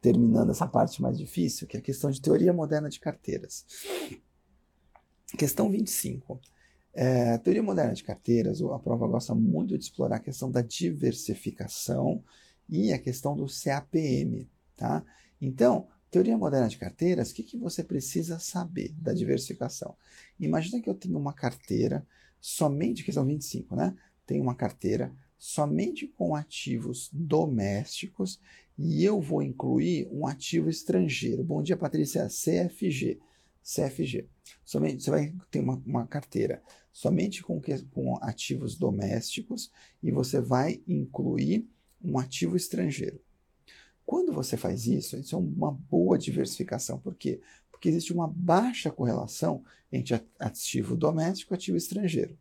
[0.00, 3.64] terminando essa parte mais difícil, que é a questão de teoria moderna de carteiras.
[5.38, 6.40] Questão 25.
[6.92, 12.24] É, teoria moderna de carteiras, a prova gosta muito de explorar a questão da diversificação
[12.68, 14.50] e a questão do CAPM.
[14.76, 15.04] Tá?
[15.40, 19.94] Então, Teoria moderna de carteiras, o que, que você precisa saber da diversificação?
[20.40, 22.06] Imagina que eu tenho uma carteira
[22.40, 23.94] somente, questão 25, né?
[24.24, 28.40] Tenho uma carteira somente com ativos domésticos
[28.76, 31.44] e eu vou incluir um ativo estrangeiro.
[31.44, 32.28] Bom dia, Patrícia.
[32.28, 33.18] CFG.
[33.62, 34.28] CFG.
[34.64, 37.60] Somente, você vai ter uma, uma carteira somente com,
[37.92, 39.70] com ativos domésticos
[40.02, 41.68] e você vai incluir
[42.02, 43.20] um ativo estrangeiro.
[44.06, 46.98] Quando você faz isso, isso é uma boa diversificação.
[46.98, 47.40] Por quê?
[47.70, 52.38] Porque existe uma baixa correlação entre ativo doméstico e ativo estrangeiro.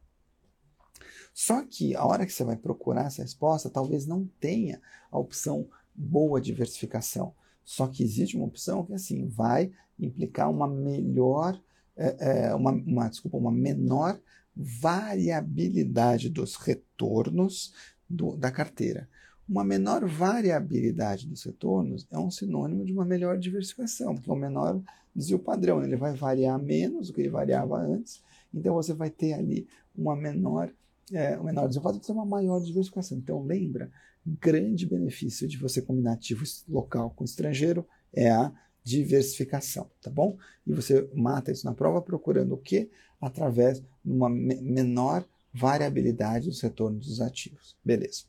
[1.39, 5.67] Só que a hora que você vai procurar essa resposta, talvez não tenha a opção
[5.93, 7.31] boa diversificação.
[7.63, 11.61] Só que existe uma opção que assim vai implicar uma melhor,
[11.95, 14.19] é, é, uma, uma, desculpa, uma menor
[14.55, 17.71] variabilidade dos retornos
[18.09, 19.07] do, da carteira.
[19.47, 24.37] Uma menor variabilidade dos retornos é um sinônimo de uma melhor diversificação, porque é um
[24.37, 24.81] menor
[25.15, 29.33] desvio padrão, ele vai variar menos do que ele variava antes, então você vai ter
[29.33, 30.71] ali uma menor,
[31.11, 33.17] é, menor desvio padrão, uma maior diversificação.
[33.17, 33.91] Então lembra,
[34.25, 38.51] grande benefício de você combinar ativo local com estrangeiro é a
[38.83, 40.37] diversificação, tá bom?
[40.65, 42.89] E você mata isso na prova procurando o quê?
[43.19, 47.75] Através de uma menor variabilidade dos retornos dos ativos.
[47.83, 48.23] Beleza.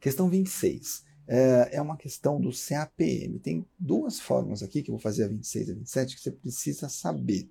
[0.00, 3.38] Questão 26 é, é uma questão do CAPM.
[3.38, 6.30] Tem duas formas aqui, que eu vou fazer a 26 e a 27, que você
[6.30, 7.48] precisa saber.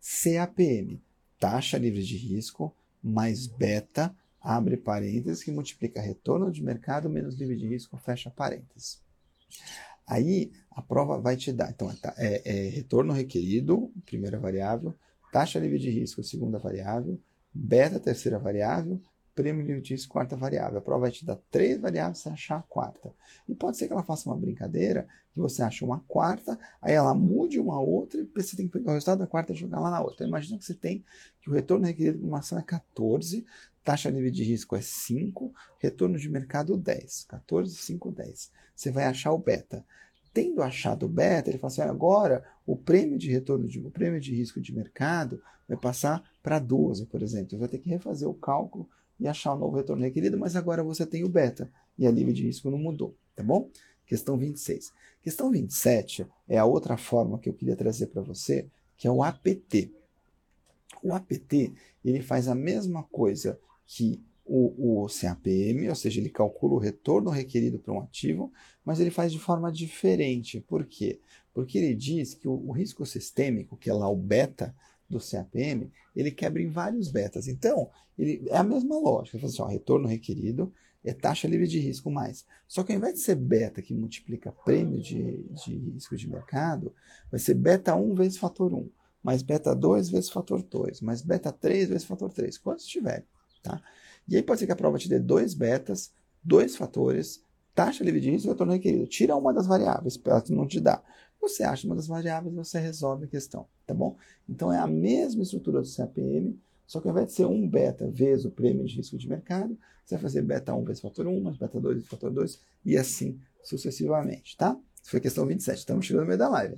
[0.00, 1.00] CAPM,
[1.38, 7.56] taxa livre de risco, mais beta, abre parênteses, que multiplica retorno de mercado menos livre
[7.56, 9.02] de risco, fecha parênteses.
[10.06, 14.94] Aí a prova vai te dar, então, é, é retorno requerido, primeira variável,
[15.32, 17.20] taxa livre de risco, segunda variável,
[17.52, 19.00] beta, terceira variável,
[19.42, 20.78] prêmio de risco quarta variável.
[20.78, 23.12] A prova vai te dar três variáveis você achar a quarta.
[23.48, 27.14] E pode ser que ela faça uma brincadeira, que você acha uma quarta, aí ela
[27.14, 29.90] mude uma outra, e você tem que pegar o resultado da quarta e jogar lá
[29.90, 30.16] na outra.
[30.16, 31.04] Então, imagina que você tem
[31.40, 33.44] que o retorno requerido de uma ação é 14,
[33.82, 37.24] taxa livre de risco é 5, retorno de mercado 10.
[37.28, 38.50] 14, 5, 10.
[38.74, 39.84] Você vai achar o beta.
[40.32, 44.20] Tendo achado o beta, ele fala assim: agora o prêmio de retorno, de, o prêmio
[44.20, 47.50] de risco de mercado vai passar para 12, por exemplo.
[47.50, 48.88] Você vai ter que refazer o cálculo
[49.20, 52.32] e achar o novo retorno requerido, mas agora você tem o beta e a nível
[52.32, 53.68] de risco não mudou, tá bom?
[54.06, 54.92] Questão 26.
[55.22, 59.22] Questão 27 é a outra forma que eu queria trazer para você, que é o
[59.22, 59.92] APT.
[61.02, 61.72] O APT,
[62.04, 67.30] ele faz a mesma coisa que o, o CAPM, ou seja, ele calcula o retorno
[67.30, 68.52] requerido para um ativo,
[68.84, 70.60] mas ele faz de forma diferente.
[70.60, 71.20] Por quê?
[71.54, 74.74] Porque ele diz que o, o risco sistêmico, que é lá o beta
[75.10, 77.48] do CAPM, ele quebra em vários betas.
[77.48, 79.36] Então, ele, é a mesma lógica.
[79.36, 80.72] Ele fala assim, ó, retorno requerido
[81.04, 82.46] é taxa livre de risco mais.
[82.68, 86.94] Só que ao invés de ser beta que multiplica prêmio de, de risco de mercado,
[87.30, 88.88] vai ser beta 1 vezes fator 1,
[89.22, 93.24] mais beta 2 vezes fator 2, mais beta 3 vezes fator 3, quantos tiver.
[93.62, 93.80] Tá?
[94.28, 97.42] E aí pode ser que a prova te dê dois betas, dois fatores,
[97.74, 99.06] taxa livre de risco e retorno requerido.
[99.06, 101.02] Tira uma das variáveis, para não te dar.
[101.40, 104.16] Você acha uma das variáveis, você resolve a questão, tá bom?
[104.48, 108.08] Então é a mesma estrutura do CAPM, só que ao invés de ser um beta
[108.10, 111.40] vezes o prêmio de risco de mercado, você vai fazer beta 1 vezes fator 1,
[111.40, 114.78] mais beta 2 vezes fator 2, e assim sucessivamente, tá?
[115.00, 116.76] Isso foi questão 27, estamos chegando no meio da live.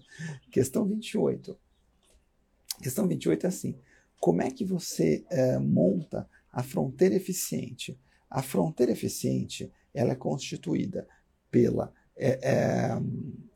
[0.51, 1.57] Questão 28.
[2.81, 3.77] Questão 28 é assim,
[4.21, 7.99] como é que você é, monta a fronteira eficiente.
[8.31, 11.07] A fronteira eficiente ela é constituída
[11.51, 11.93] pela.
[12.17, 12.39] É,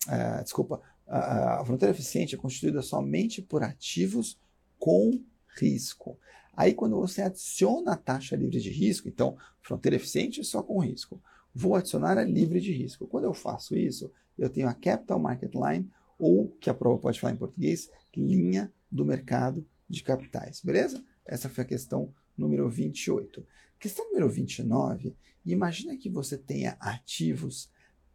[0.08, 4.38] é, desculpa, a, fronteira eficiente é constituída somente por ativos
[4.78, 5.22] com
[5.58, 6.18] risco.
[6.54, 11.20] Aí, quando você adiciona a taxa livre de risco, então, fronteira eficiente só com risco.
[11.54, 13.06] Vou adicionar a livre de risco.
[13.06, 17.20] Quando eu faço isso, eu tenho a Capital Market Line, ou, que a prova pode
[17.20, 20.62] falar em português, linha do mercado de capitais.
[20.62, 21.04] Beleza?
[21.24, 23.46] Essa foi a questão número 28.
[23.78, 25.14] Questão número 29,
[25.44, 27.70] imagina que você tenha ativos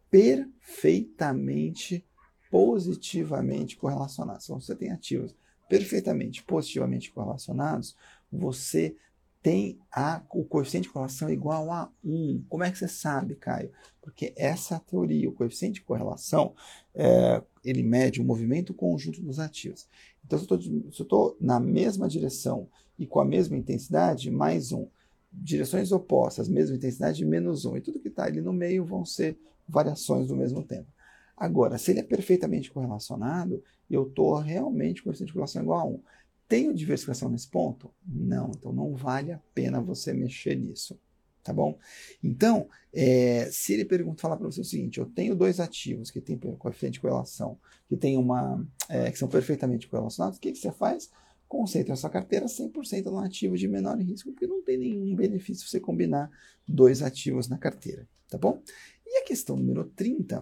[0.10, 2.04] perfeitamente
[2.52, 4.46] positivamente correlacionados.
[4.46, 5.34] Então, você tem ativos
[5.68, 7.96] perfeitamente positivamente correlacionados,
[8.30, 8.94] você
[9.42, 12.44] tem a, o coeficiente de correlação igual a 1.
[12.48, 13.72] Como é que você sabe, Caio?
[14.02, 16.54] Porque essa é teoria, o coeficiente de correlação,
[16.94, 19.88] é, ele mede o movimento conjunto dos ativos.
[20.26, 22.68] Então, se eu estou na mesma direção
[23.00, 24.88] e com a mesma intensidade, mais um.
[25.32, 27.78] Direções opostas, mesma intensidade, menos um.
[27.78, 29.38] E tudo que está ali no meio vão ser
[29.68, 30.88] variações do mesmo tempo.
[31.36, 35.86] Agora, se ele é perfeitamente correlacionado, eu estou realmente com coeficiente de correlação igual a
[35.86, 36.04] 1.
[36.48, 37.90] Tenho diversificação nesse ponto?
[38.06, 41.00] Não, então não vale a pena você mexer nisso.
[41.44, 41.80] Tá bom?
[42.24, 46.22] Então, é, se ele pergunta, falar para você o seguinte: eu tenho dois ativos que
[46.22, 47.58] têm coeficiente de correlação,
[47.90, 51.10] que, tem uma, é, que são perfeitamente correlacionados, o que, que você faz?
[51.48, 55.80] Concentra sua carteira 100% no ativo de menor risco, porque não tem nenhum benefício você
[55.80, 56.30] combinar
[56.68, 58.08] dois ativos na carteira.
[58.30, 58.62] Tá bom?
[59.06, 60.42] E a questão número 30,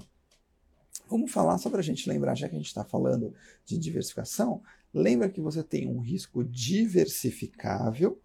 [1.09, 3.33] vamos falar só para a gente lembrar, já que a gente está falando
[3.65, 4.61] de diversificação,
[4.93, 8.19] Lembra que você tem um risco diversificável,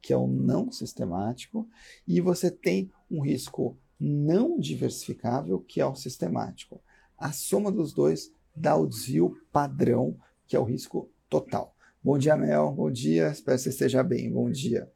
[0.00, 1.68] que é o não sistemático,
[2.06, 6.80] e você tem um risco não diversificável, que é o sistemático.
[7.16, 11.74] A soma dos dois dá o desvio padrão, que é o risco total.
[12.02, 12.72] Bom dia, Mel.
[12.72, 13.28] Bom dia.
[13.28, 14.32] Espero que você esteja bem.
[14.32, 14.90] Bom dia.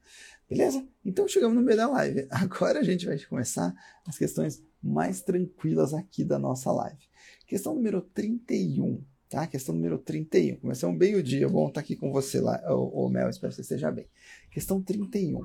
[0.53, 0.87] Beleza?
[1.05, 2.27] Então chegamos no meio da live.
[2.31, 3.75] Agora a gente vai começar
[4.07, 7.03] as questões mais tranquilas aqui da nossa live.
[7.47, 9.03] Questão número 31.
[9.29, 9.47] Tá?
[9.47, 10.57] Questão número 31.
[10.57, 11.49] Começamos bem o dia.
[11.49, 13.31] Bom estar aqui com você lá, ô, ô Mel.
[13.31, 14.07] Espero que você esteja bem.
[14.51, 15.41] Questão 31.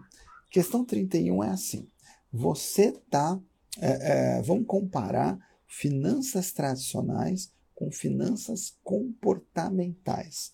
[0.52, 1.88] Questão 31 é assim.
[2.32, 3.40] Você tá.
[3.80, 10.52] É, é, vamos comparar finanças tradicionais com finanças comportamentais.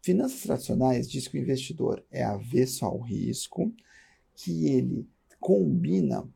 [0.00, 3.72] Finanças tradicionais diz que o investidor é avesso ao risco,
[4.34, 5.08] que ele
[5.40, 6.28] combina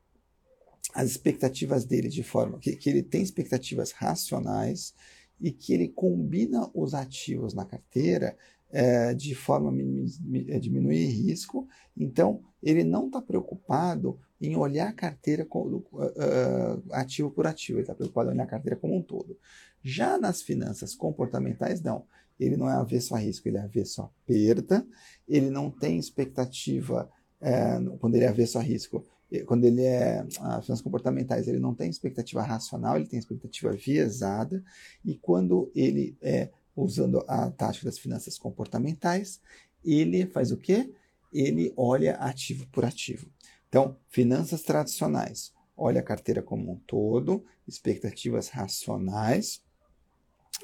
[0.94, 4.94] as expectativas dele de forma que, que ele tem expectativas racionais
[5.40, 8.36] e que ele combina os ativos na carteira
[8.70, 11.68] é, de forma a é, diminuir risco.
[11.96, 17.94] Então, ele não está preocupado em olhar a carteira uh, ativo por ativo, ele está
[17.94, 19.38] preocupado em olhar a carteira como um todo.
[19.82, 22.04] Já nas finanças comportamentais, não.
[22.38, 24.86] Ele não é avesso a risco, ele é avesso a perda,
[25.26, 27.10] ele não tem expectativa,
[27.40, 29.04] é, quando ele é avesso a risco,
[29.44, 34.62] quando ele é ah, finanças comportamentais, ele não tem expectativa racional, ele tem expectativa viesada,
[35.04, 39.40] e quando ele é usando a tática das finanças comportamentais,
[39.84, 40.92] ele faz o quê?
[41.32, 43.28] Ele olha ativo por ativo.
[43.68, 49.60] Então, finanças tradicionais, olha a carteira como um todo, expectativas racionais,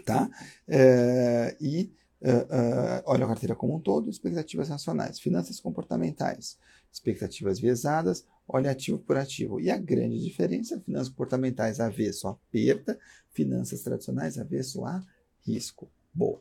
[0.05, 0.31] tá?
[0.69, 1.91] É, e
[2.29, 5.19] uh, olha a carteira como um todo, expectativas racionais.
[5.19, 6.59] Finanças comportamentais,
[6.91, 9.61] expectativas viesadas, olha ativo por ativo.
[9.61, 12.99] E a grande diferença, finanças comportamentais avesso a perda,
[13.31, 15.03] finanças tradicionais avesso a
[15.45, 15.91] risco.
[16.15, 16.41] Boa.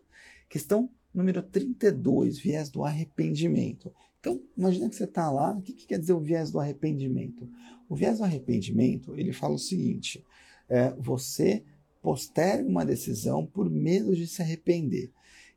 [0.50, 3.94] Questão número 32, viés do arrependimento.
[4.20, 7.50] Então, imagina que você está lá, o que, que, quer dizer o viés do arrependimento?
[7.90, 10.24] O viés do arrependimento, ele fala o seguinte,
[10.70, 11.64] é, você
[12.02, 15.12] posterga uma decisão por medo de se arrepender.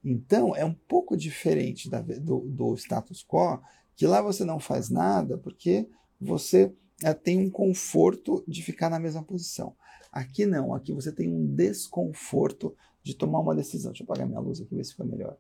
[0.05, 3.61] Então, é um pouco diferente da, do, do, status quo,
[3.97, 5.89] que lá você não faz nada porque
[6.21, 9.75] você é, tem um conforto de ficar na mesma posição.
[10.13, 13.93] Aqui não, aqui você tem um desconforto de tomar uma decisão.
[13.93, 15.37] Deixa eu apagar minha luz aqui, ver se fica melhor.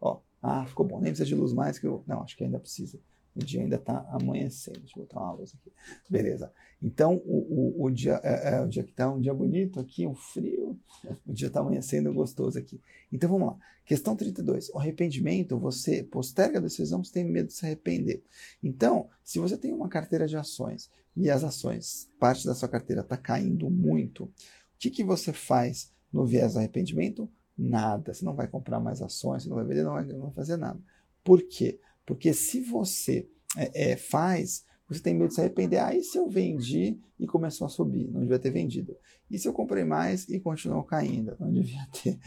[0.00, 2.02] Ó, ah, ficou bom, nem precisa de luz mais que eu.
[2.06, 2.98] Não, acho que ainda precisa.
[3.36, 4.80] O dia ainda está amanhecendo.
[4.80, 5.70] Deixa eu botar uma luz aqui.
[6.08, 6.50] Beleza.
[6.82, 10.06] Então, o, o, o dia, é, é, o dia que está um dia bonito aqui,
[10.06, 10.78] um frio,
[11.26, 12.80] o dia está amanhecendo gostoso aqui.
[13.12, 13.58] Então, vamos lá.
[13.84, 14.70] Questão 32.
[14.70, 18.22] O arrependimento, você posterga a decisão, você tem medo de se arrepender.
[18.62, 23.02] Então, se você tem uma carteira de ações e as ações, parte da sua carteira
[23.02, 24.32] está caindo muito, o
[24.78, 27.30] que, que você faz no viés do arrependimento?
[27.56, 28.14] Nada.
[28.14, 30.56] Você não vai comprar mais ações, você não vai vender, não vai, não vai fazer
[30.56, 30.80] nada.
[31.22, 31.78] Por quê?
[32.06, 35.78] Porque se você é, é, faz, você tem medo de se arrepender.
[35.78, 38.96] Aí se eu vendi e começou a subir, não devia ter vendido.
[39.30, 42.18] E se eu comprei mais e continuou caindo, não devia ter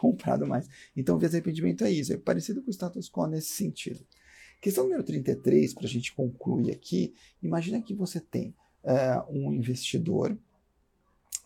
[0.00, 0.68] comprado mais.
[0.96, 4.04] Então o arrependimento é isso, é parecido com o status quo nesse sentido.
[4.60, 10.36] Questão número 33, para a gente concluir aqui, imagina que você tem uh, um investidor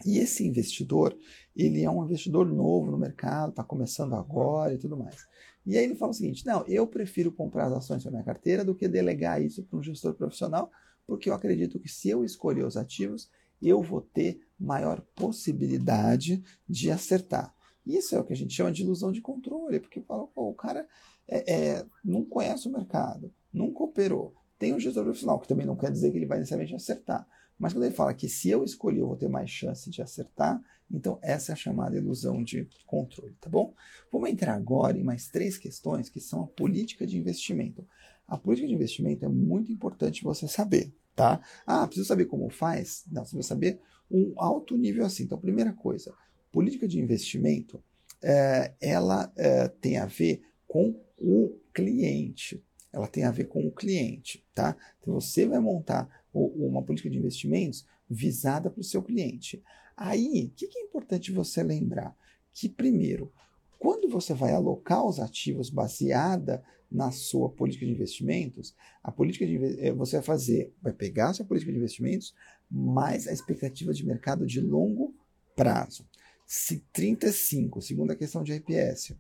[0.05, 1.17] e esse investidor,
[1.55, 5.27] ele é um investidor novo no mercado, está começando agora e tudo mais.
[5.65, 8.65] E aí ele fala o seguinte: não, eu prefiro comprar as ações para minha carteira
[8.65, 10.71] do que delegar isso para um gestor profissional,
[11.07, 13.31] porque eu acredito que se eu escolher os ativos,
[13.61, 17.55] eu vou ter maior possibilidade de acertar.
[17.87, 20.87] Isso é o que a gente chama de ilusão de controle, porque fala, o cara
[21.29, 25.77] é, é, não conhece o mercado, nunca operou, tem um gestor profissional, que também não
[25.77, 27.27] quer dizer que ele vai necessariamente acertar.
[27.63, 30.61] Mas quando ele fala que se eu escolher eu vou ter mais chance de acertar,
[30.91, 33.73] então essa é a chamada ilusão de controle, tá bom?
[34.11, 37.87] Vamos entrar agora em mais três questões que são a política de investimento.
[38.27, 41.41] A política de investimento é muito importante você saber, tá?
[41.65, 43.05] Ah, preciso saber como faz?
[43.07, 45.23] Não, você precisa saber um alto nível assim.
[45.23, 46.13] Então, primeira coisa,
[46.51, 47.81] política de investimento,
[48.21, 52.61] é, ela é, tem a ver com o cliente.
[52.93, 54.77] Ela tem a ver com o cliente, tá?
[55.01, 59.63] Então, você vai montar uma política de investimentos visada para o seu cliente.
[59.97, 62.17] Aí, o que, que é importante você lembrar?
[62.53, 63.33] Que, primeiro,
[63.79, 69.57] quando você vai alocar os ativos baseada na sua política de investimentos, a política de
[69.81, 72.35] eh, você vai fazer, vai pegar a sua política de investimentos
[72.71, 75.15] mais a expectativa de mercado de longo
[75.57, 76.07] prazo.
[76.47, 79.17] Se 35, segunda questão de IPS,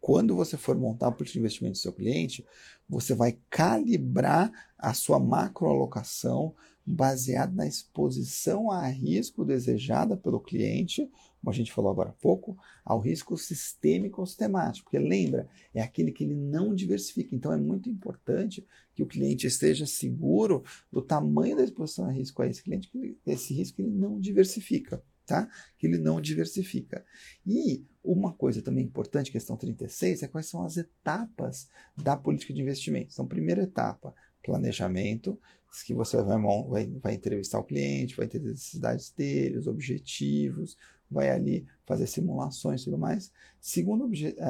[0.00, 2.44] quando você for montar a política de investimento do seu cliente,
[2.88, 11.50] você vai calibrar a sua macroalocação baseada na exposição a risco desejada pelo cliente, como
[11.50, 14.84] a gente falou agora há pouco, ao risco sistêmico ou sistemático.
[14.90, 17.34] Porque lembra, é aquele que ele não diversifica.
[17.34, 22.42] Então é muito importante que o cliente esteja seguro do tamanho da exposição a risco
[22.42, 25.48] a esse cliente, que esse risco ele não diversifica tá?
[25.78, 27.04] Que ele não diversifica.
[27.46, 32.60] E uma coisa também importante, questão 36, é quais são as etapas da política de
[32.60, 33.14] investimentos.
[33.14, 35.38] Então, primeira etapa, planejamento,
[35.84, 36.38] que você vai,
[36.68, 40.76] vai, vai entrevistar o cliente, vai ter as necessidades dele, os objetivos,
[41.10, 43.32] vai ali fazer simulações e tudo mais.
[43.60, 44.04] Segunda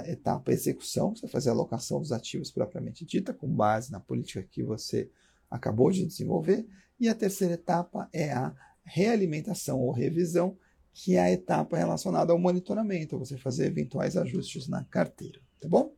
[0.07, 4.43] etapa, execução, você vai fazer a alocação dos ativos propriamente dita, com base na política
[4.43, 5.11] que você
[5.51, 6.67] acabou de desenvolver.
[6.99, 10.57] E a terceira etapa é a realimentação ou revisão,
[10.93, 15.95] que é a etapa relacionada ao monitoramento, você fazer eventuais ajustes na carteira, tá bom?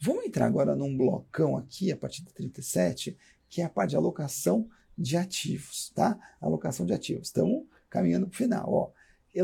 [0.00, 3.16] Vamos entrar agora num blocão aqui, a partir de 37,
[3.48, 6.18] que é a parte de alocação de ativos, tá?
[6.40, 7.28] Alocação de ativos.
[7.28, 8.90] Estamos caminhando para o final, ó.
[9.34, 9.42] É,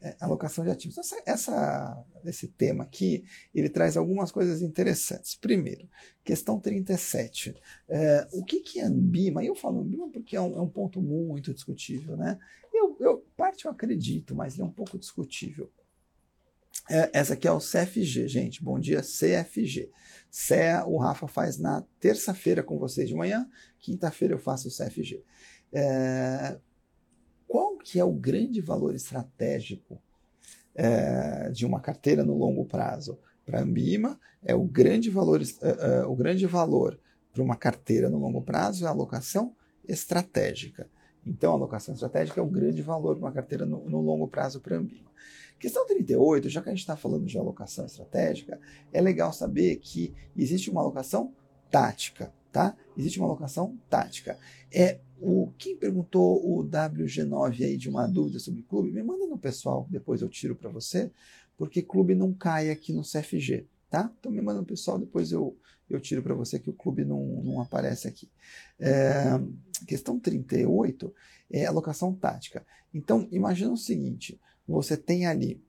[0.00, 0.98] é, alocação de ativos.
[0.98, 3.24] Essa, essa, esse tema aqui,
[3.54, 5.34] ele traz algumas coisas interessantes.
[5.34, 5.88] Primeiro,
[6.24, 7.54] questão 37.
[7.88, 9.44] É, o que, que é Ambima?
[9.44, 12.38] Eu falo Ambima porque é um, é um ponto muito discutível, né?
[12.74, 15.70] Eu, eu, parte eu acredito, mas é um pouco discutível.
[16.90, 18.62] É, essa aqui é o CFG, gente.
[18.62, 19.90] Bom dia, CFG.
[20.30, 25.22] CEA o Rafa faz na terça-feira com vocês de manhã, quinta-feira eu faço o CFG.
[25.72, 26.58] É,
[27.52, 30.00] qual que é o grande valor estratégico
[30.74, 33.18] é, de uma carteira no longo prazo?
[33.44, 36.98] Para a Ambima, é o grande valor, é, o grande valor
[37.30, 39.54] para uma carteira no longo prazo é a alocação
[39.86, 40.88] estratégica.
[41.26, 44.58] Então, a alocação estratégica é o grande valor de uma carteira no, no longo prazo
[44.58, 45.10] para a Ambima.
[45.58, 48.58] Questão 38, já que a gente está falando de alocação estratégica,
[48.90, 51.34] é legal saber que existe uma alocação
[51.70, 52.32] tática.
[52.52, 52.76] Tá?
[52.96, 54.38] Existe uma alocação tática.
[54.70, 59.38] É o quem perguntou o WG9 aí de uma dúvida sobre clube, me manda no
[59.38, 61.10] pessoal, depois eu tiro para você,
[61.56, 64.12] porque clube não cai aqui no CFG, tá?
[64.18, 65.56] Então me manda no pessoal, depois eu
[65.90, 68.30] eu tiro para você que o clube não, não aparece aqui.
[68.78, 69.24] É,
[69.86, 71.14] questão 38
[71.50, 72.64] é alocação tática.
[72.94, 75.62] Então, imagina o seguinte: você tem ali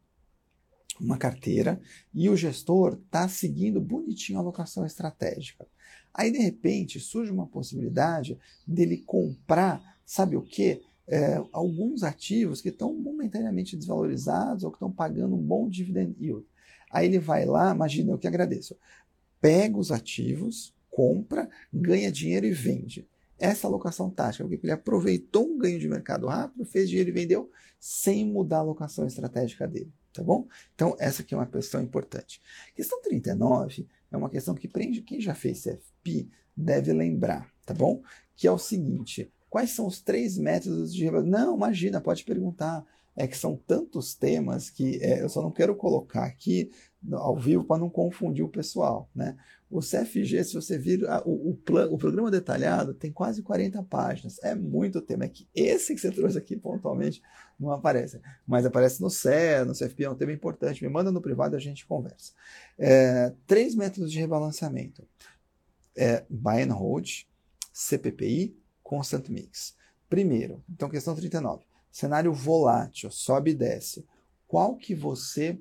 [0.99, 1.81] uma carteira
[2.13, 5.67] e o gestor está seguindo bonitinho a alocação estratégica.
[6.13, 8.37] Aí, de repente, surge uma possibilidade
[8.67, 10.81] dele comprar, sabe o quê?
[11.07, 16.45] É, alguns ativos que estão momentaneamente desvalorizados ou que estão pagando um bom dividend yield.
[16.89, 18.77] Aí ele vai lá, imagina, eu que agradeço,
[19.41, 23.07] pega os ativos, compra, ganha dinheiro e vende.
[23.39, 27.49] Essa alocação tática, porque ele aproveitou um ganho de mercado rápido, fez dinheiro e vendeu
[27.79, 30.47] sem mudar a alocação estratégica dele, tá bom?
[30.76, 32.41] Então, essa aqui é uma questão importante.
[32.76, 38.01] Questão 39 é uma questão que prende quem já fez CFP deve lembrar, tá bom?
[38.36, 42.86] Que é o seguinte: quais são os três métodos de Não, imagina, pode perguntar.
[43.16, 46.72] É que são tantos temas que é, eu só não quero colocar aqui
[47.11, 49.38] ao vivo para não confundir o pessoal, né?
[49.70, 54.38] O CFG, se você vir o, o, plan, o programa detalhado, tem quase 40 páginas.
[54.43, 55.26] É muito tema.
[55.26, 57.24] É que esse que você trouxe aqui pontualmente
[57.59, 58.22] não aparece.
[58.45, 60.84] Mas aparece no CE, no CFP, é um tema importante.
[60.84, 62.34] Me manda no privado a gente conversa.
[62.78, 65.07] É, três métodos de rebalanceamento.
[65.95, 67.09] É, buy and hold,
[67.74, 69.76] CPPI, constant mix.
[70.07, 71.66] Primeiro, então questão 39.
[71.93, 74.03] Cenário volátil, sobe e desce.
[74.47, 75.59] Qual que você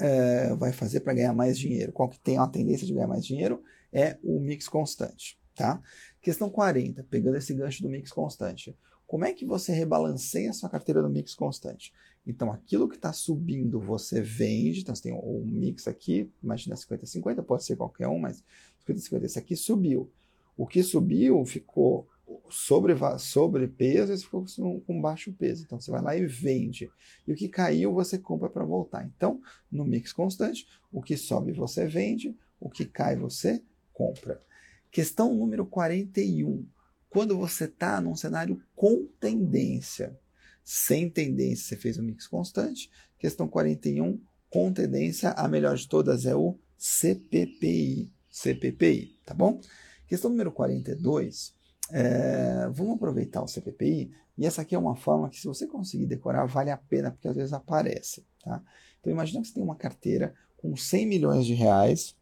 [0.00, 1.92] é, vai fazer para ganhar mais dinheiro?
[1.92, 3.62] Qual que tem a tendência de ganhar mais dinheiro?
[3.92, 5.82] É o mix constante, tá?
[6.22, 8.74] Questão 40, pegando esse gancho do mix constante.
[9.06, 11.92] Como é que você rebalanceia a sua carteira no mix constante?
[12.26, 14.80] Então, aquilo que está subindo, você vende.
[14.80, 18.42] Então, você tem um mix aqui, imagina 50-50, pode ser qualquer um, mas
[18.88, 20.10] 50-50, esse aqui subiu.
[20.56, 22.08] O que subiu ficou
[22.48, 25.64] sobre, sobrepeso e você ficou com baixo peso.
[25.64, 26.90] Então você vai lá e vende.
[27.26, 29.04] E o que caiu você compra para voltar.
[29.04, 33.62] Então, no mix constante, o que sobe você vende, o que cai você
[33.92, 34.42] compra.
[34.90, 36.66] Questão número 41.
[37.08, 40.18] Quando você está num cenário com tendência,
[40.64, 42.90] sem tendência, você fez um mix constante.
[43.18, 44.20] Questão 41,
[44.50, 48.12] com tendência, a melhor de todas é o CPPI.
[48.30, 49.60] CPPI, tá bom?
[50.06, 51.54] Questão número 42
[51.92, 56.06] é, vamos aproveitar o CPPI, e essa aqui é uma forma que, se você conseguir
[56.06, 58.24] decorar, vale a pena, porque às vezes aparece.
[58.42, 58.62] Tá?
[58.98, 62.16] Então, imagina que você tem uma carteira com 100 milhões de reais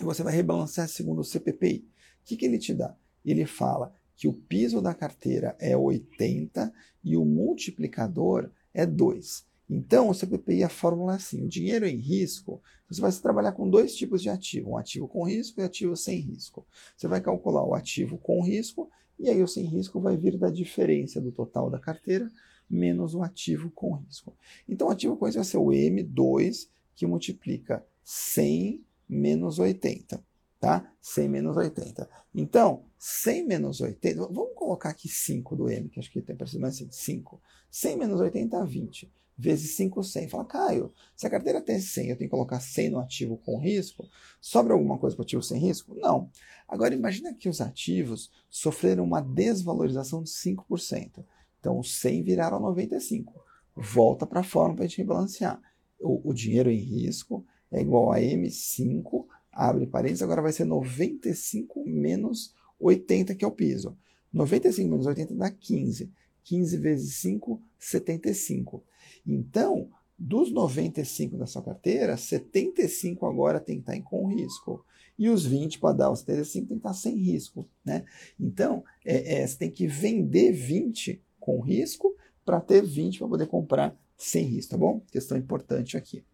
[0.00, 1.88] e você vai rebalancear segundo o CPPI.
[2.22, 2.94] O que, que ele te dá?
[3.24, 6.72] Ele fala que o piso da carteira é 80
[7.02, 9.46] e o multiplicador é 2.
[9.68, 13.68] Então, o CPPI, a fórmula é assim: o dinheiro em risco, você vai trabalhar com
[13.68, 16.66] dois tipos de ativo, um ativo com risco e ativo sem risco.
[16.96, 20.50] Você vai calcular o ativo com risco e aí o sem risco vai vir da
[20.50, 22.30] diferença do total da carteira
[22.68, 24.36] menos o ativo com risco.
[24.68, 30.22] Então, o ativo com risco vai ser o M2, que multiplica 100 menos 80,
[30.58, 30.92] tá?
[31.00, 32.08] 100 menos 80.
[32.34, 36.62] Então, 100 menos 80, vamos colocar aqui 5 do M, que acho que tem parecido
[36.62, 37.40] mais assim, 5.
[37.70, 40.28] 100 menos 80 é 20 vezes 5, 100.
[40.28, 43.58] Fala, Caio, se a carteira tem 100, eu tenho que colocar 100 no ativo com
[43.58, 44.08] risco,
[44.40, 45.94] sobra alguma coisa para o ativo sem risco?
[45.96, 46.30] Não.
[46.68, 51.24] Agora, imagina que os ativos sofreram uma desvalorização de 5%.
[51.60, 53.32] Então, os 100 viraram 95.
[53.76, 55.60] Volta para a forma para a gente rebalancear.
[55.98, 61.84] O, o dinheiro em risco é igual a M5, abre parênteses, agora vai ser 95
[61.86, 63.96] menos 80, que é o piso.
[64.32, 66.12] 95 menos 80 dá 15.
[66.44, 68.82] 15 vezes 5, 75.
[69.26, 74.84] Então, dos 95 da sua carteira, 75 agora tem que estar em com risco.
[75.18, 77.68] E os 20 para dar os 75 tem que estar sem risco.
[77.84, 78.04] Né?
[78.38, 83.46] Então, é, é, você tem que vender 20 com risco para ter 20 para poder
[83.46, 85.00] comprar sem risco, tá bom?
[85.10, 86.24] Questão importante aqui.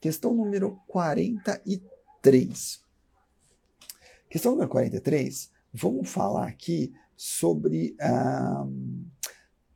[0.00, 2.80] Questão número 43.
[4.28, 7.96] Questão número 43, vamos falar aqui sobre.
[8.00, 8.66] Ah,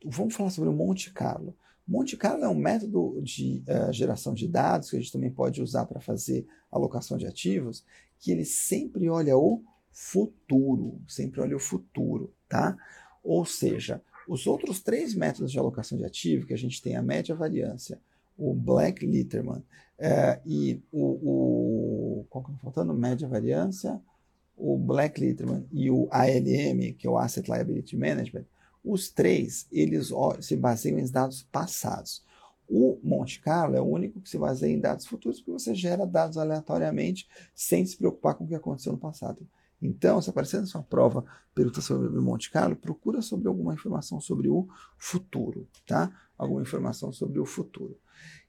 [0.05, 1.55] vamos falar sobre o Monte Carlo.
[1.87, 5.61] Monte Carlo é um método de uh, geração de dados que a gente também pode
[5.61, 7.83] usar para fazer alocação de ativos,
[8.19, 12.77] que ele sempre olha o futuro, sempre olha o futuro, tá?
[13.23, 17.01] Ou seja, os outros três métodos de alocação de ativo, que a gente tem a
[17.01, 17.99] média variância,
[18.37, 22.93] o Black Litterman uh, e o, o qual que tá faltando?
[22.93, 23.99] Média variância,
[24.55, 28.45] o Black Litterman e o ALM, que é o Asset Liability Management,
[28.83, 30.11] os três, eles
[30.41, 32.23] se baseiam em dados passados.
[32.67, 36.05] O Monte Carlo é o único que se baseia em dados futuros, porque você gera
[36.07, 39.45] dados aleatoriamente sem se preocupar com o que aconteceu no passado.
[39.81, 41.25] Então, se aparecer na sua prova
[41.55, 44.67] pergunta sobre o Monte Carlo, procura sobre alguma informação sobre o
[44.97, 46.11] futuro, tá?
[46.37, 47.99] Alguma informação sobre o futuro.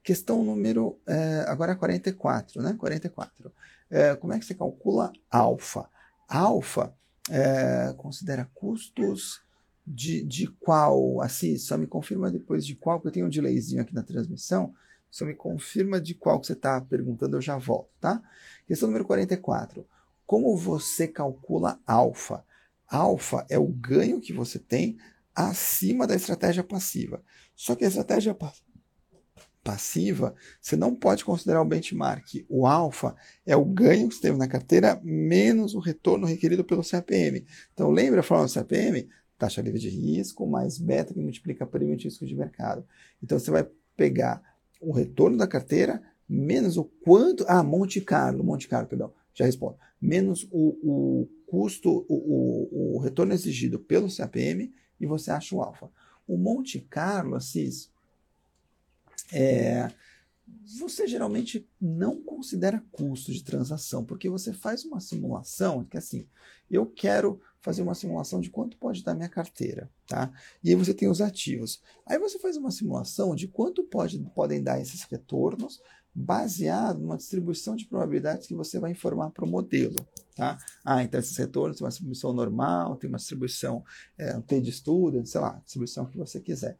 [0.03, 2.75] Questão número, é, agora 44, né?
[2.77, 3.51] 44.
[3.89, 5.89] É, como é que você calcula alfa?
[6.29, 6.93] Alfa
[7.29, 9.41] é, considera custos
[9.85, 13.81] de, de qual, assim, só me confirma depois de qual, porque eu tenho um delayzinho
[13.81, 14.73] aqui na transmissão,
[15.09, 18.21] só me confirma de qual que você está perguntando, eu já volto, tá?
[18.65, 19.85] Questão número 44.
[20.25, 22.43] Como você calcula alfa?
[22.87, 24.97] Alfa é o ganho que você tem
[25.35, 27.21] acima da estratégia passiva.
[27.55, 28.35] Só que a estratégia
[29.63, 32.45] passiva, você não pode considerar o benchmark.
[32.49, 33.15] O alfa
[33.45, 37.45] é o ganho que você teve na carteira menos o retorno requerido pelo CAPM.
[37.73, 39.07] Então, lembra a forma do CAPM?
[39.37, 42.85] Taxa livre de risco mais beta que multiplica perímetro de risco de mercado.
[43.21, 44.41] Então, você vai pegar
[44.79, 47.45] o retorno da carteira menos o quanto.
[47.47, 49.77] Ah, Monte Carlo, Monte Carlo, perdão, já respondo.
[50.01, 55.61] Menos o, o custo, o, o, o, retorno exigido pelo CAPM e você acha o
[55.61, 55.89] alfa.
[56.27, 57.91] O Monte Carlo, Assis,
[59.31, 59.87] é,
[60.79, 66.27] você geralmente não considera custo de transação, porque você faz uma simulação que assim,
[66.69, 70.31] eu quero fazer uma simulação de quanto pode dar minha carteira, tá?
[70.63, 71.81] E aí você tem os ativos.
[72.05, 75.81] Aí você faz uma simulação de quanto pode, podem dar esses retornos
[76.13, 79.95] baseado numa distribuição de probabilidades que você vai informar para o modelo.
[80.35, 80.57] Tá?
[80.83, 83.83] Ah, então esses retornos tem uma distribuição normal, tem uma distribuição,
[84.17, 86.77] é, um T de estudo, sei lá, distribuição que você quiser.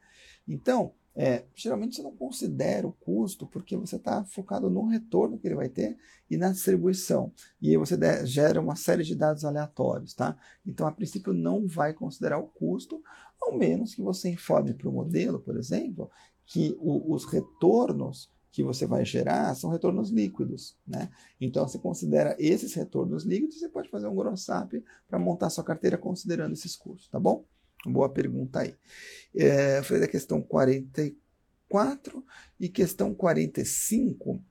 [0.48, 5.48] Então, é, geralmente você não considera o custo porque você está focado no retorno que
[5.48, 5.98] ele vai ter
[6.30, 7.32] e na distribuição.
[7.62, 7.96] E aí você
[8.26, 10.36] gera uma série de dados aleatórios, tá?
[10.66, 13.02] Então, a princípio, não vai considerar o custo,
[13.40, 16.10] ao menos que você informe para o modelo, por exemplo,
[16.46, 21.10] que o, os retornos que você vai gerar são retornos líquidos, né?
[21.40, 25.64] Então, você considera esses retornos líquidos, você pode fazer um gross up para montar sua
[25.64, 27.46] carteira considerando esses custos, tá bom?
[27.86, 28.76] Boa pergunta aí.
[29.36, 32.26] É, falei da questão 44
[32.60, 34.42] e questão 45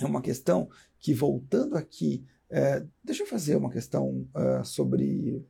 [0.00, 0.68] é uma questão
[0.98, 5.44] que, voltando aqui, é, deixa eu fazer uma questão uh, sobre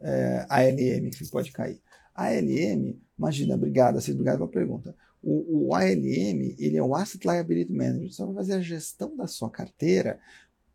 [0.00, 1.80] é, ALM que pode cair.
[2.14, 4.94] ALM, imagina, obrigado, assim, obrigado pela pergunta.
[5.22, 9.26] O, o ALM, ele é o Asset Liability Management, só vai fazer a gestão da
[9.26, 10.18] sua carteira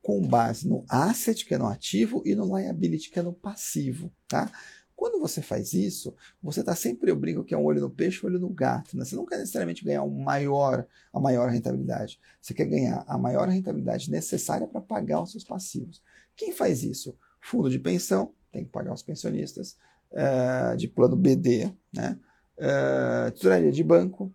[0.01, 4.12] com base no asset, que é no ativo, e no liability, que é no passivo,
[4.28, 4.51] tá?
[4.95, 8.25] Quando você faz isso, você está sempre, eu brinco que é um olho no peixe,
[8.25, 8.97] um olho no gato.
[8.97, 9.03] Né?
[9.03, 12.19] Você não quer necessariamente ganhar um maior, a maior rentabilidade.
[12.41, 16.01] Você quer ganhar a maior rentabilidade necessária para pagar os seus passivos.
[16.35, 17.17] Quem faz isso?
[17.41, 19.77] Fundo de pensão, tem que pagar os pensionistas,
[20.11, 22.17] uh, de plano BD, né?
[22.57, 24.33] Uh, tesouraria de banco,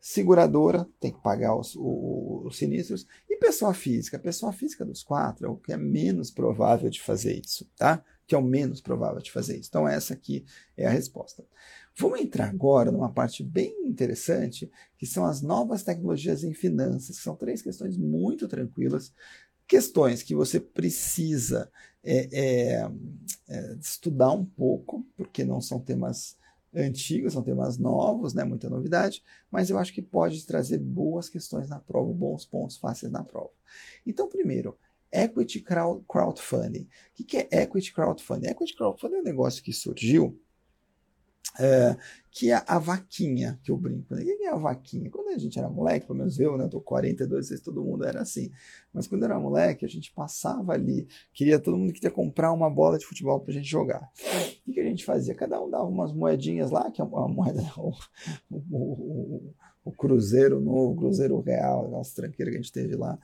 [0.00, 4.18] seguradora, tem que pagar os, os, os, sinistros, e pessoa física.
[4.18, 8.04] Pessoa física dos quatro é o que é menos provável de fazer isso, tá?
[8.28, 9.70] Que é o menos provável de fazer isso.
[9.70, 10.44] Então, essa aqui
[10.76, 11.42] é a resposta.
[11.96, 17.34] Vamos entrar agora numa parte bem interessante, que são as novas tecnologias em finanças, são
[17.34, 19.14] três questões muito tranquilas,
[19.66, 21.72] questões que você precisa
[22.04, 22.90] é, é,
[23.48, 26.36] é, estudar um pouco, porque não são temas
[26.74, 31.68] antigos, são temas novos, né, muita novidade, mas eu acho que pode trazer boas questões
[31.68, 33.50] na prova, bons pontos fáceis na prova.
[34.06, 34.76] Então, primeiro,
[35.12, 36.88] Equity Crowdfunding.
[37.18, 38.48] O que é Equity Crowdfunding?
[38.48, 40.40] Equity Crowdfunding é um negócio que surgiu
[41.58, 41.96] é,
[42.30, 44.14] que é a vaquinha, que eu brinco.
[44.14, 44.22] Né?
[44.22, 45.10] O que é a vaquinha?
[45.10, 46.64] Quando a gente era moleque, pelo menos eu, né?
[46.64, 48.50] Eu tô 42, vezes todo mundo era assim.
[48.92, 52.70] Mas quando eu era moleque, a gente passava ali, queria, todo mundo queria comprar uma
[52.70, 54.08] bola de futebol pra gente jogar.
[54.66, 55.34] O que a gente fazia?
[55.34, 57.92] Cada um dava umas moedinhas lá, que é uma moeda, o,
[58.50, 59.54] o, o,
[59.84, 63.18] o Cruzeiro novo, Cruzeiro Real, aquelas tranqueiras que a gente teve lá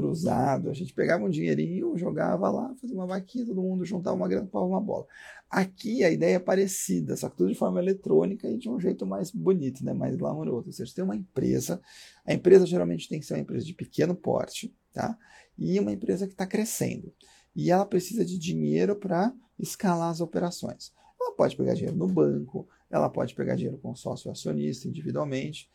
[0.00, 0.70] cruzado.
[0.70, 4.46] A gente pegava um dinheirinho, jogava lá, fazia uma vaquinha, todo mundo juntava uma grana
[4.46, 5.06] para uma bola.
[5.50, 9.04] Aqui a ideia é parecida, só que tudo de forma eletrônica e de um jeito
[9.06, 9.92] mais bonito, né?
[9.92, 10.68] mais glamouroso.
[10.68, 11.80] Ou seja, tem uma empresa,
[12.24, 15.18] a empresa geralmente tem que ser uma empresa de pequeno porte, tá?
[15.58, 17.12] E uma empresa que está crescendo.
[17.54, 20.92] E ela precisa de dinheiro para escalar as operações.
[21.20, 25.68] Ela pode pegar dinheiro no banco, ela pode pegar dinheiro com sócio acionista individualmente,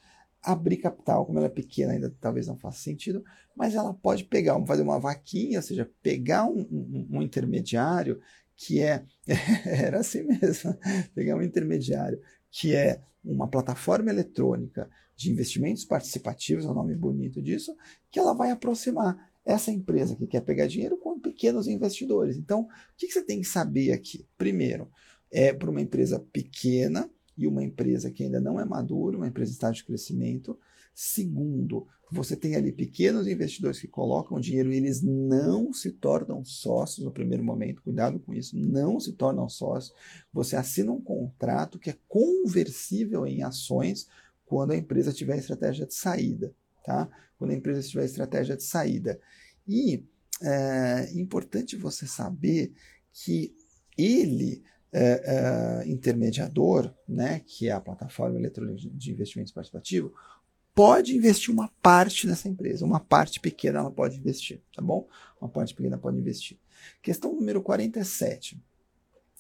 [0.46, 3.24] abrir capital, como ela é pequena, ainda talvez não faça sentido,
[3.56, 8.22] mas ela pode pegar, fazer uma vaquinha, ou seja, pegar um, um, um intermediário
[8.56, 9.04] que é,
[9.66, 10.78] era assim mesmo,
[11.14, 12.22] pegar um intermediário
[12.52, 17.76] que é uma plataforma eletrônica de investimentos participativos, é um nome bonito disso,
[18.12, 22.38] que ela vai aproximar essa empresa que quer pegar dinheiro com pequenos investidores.
[22.38, 22.68] Então, o
[22.98, 24.26] que você tem que saber aqui?
[24.38, 24.90] Primeiro,
[25.32, 29.52] é para uma empresa pequena, e uma empresa que ainda não é madura, uma empresa
[29.52, 30.58] em estágio de crescimento.
[30.94, 37.06] Segundo, você tem ali pequenos investidores que colocam dinheiro e eles não se tornam sócios
[37.06, 37.82] no primeiro momento.
[37.82, 39.94] Cuidado com isso, não se tornam sócios.
[40.32, 44.08] Você assina um contrato que é conversível em ações
[44.46, 46.54] quando a empresa tiver estratégia de saída,
[46.86, 47.10] tá?
[47.38, 49.20] Quando a empresa tiver estratégia de saída.
[49.68, 50.06] E
[50.42, 52.74] é importante você saber
[53.12, 53.56] que
[53.98, 54.64] ele
[54.98, 60.14] é, é, intermediador, né, que é a plataforma eletrônica de investimentos participativo,
[60.74, 65.06] pode investir uma parte nessa empresa, uma parte pequena ela pode investir, tá bom?
[65.40, 66.58] Uma parte pequena pode investir.
[67.02, 68.58] Questão número 47.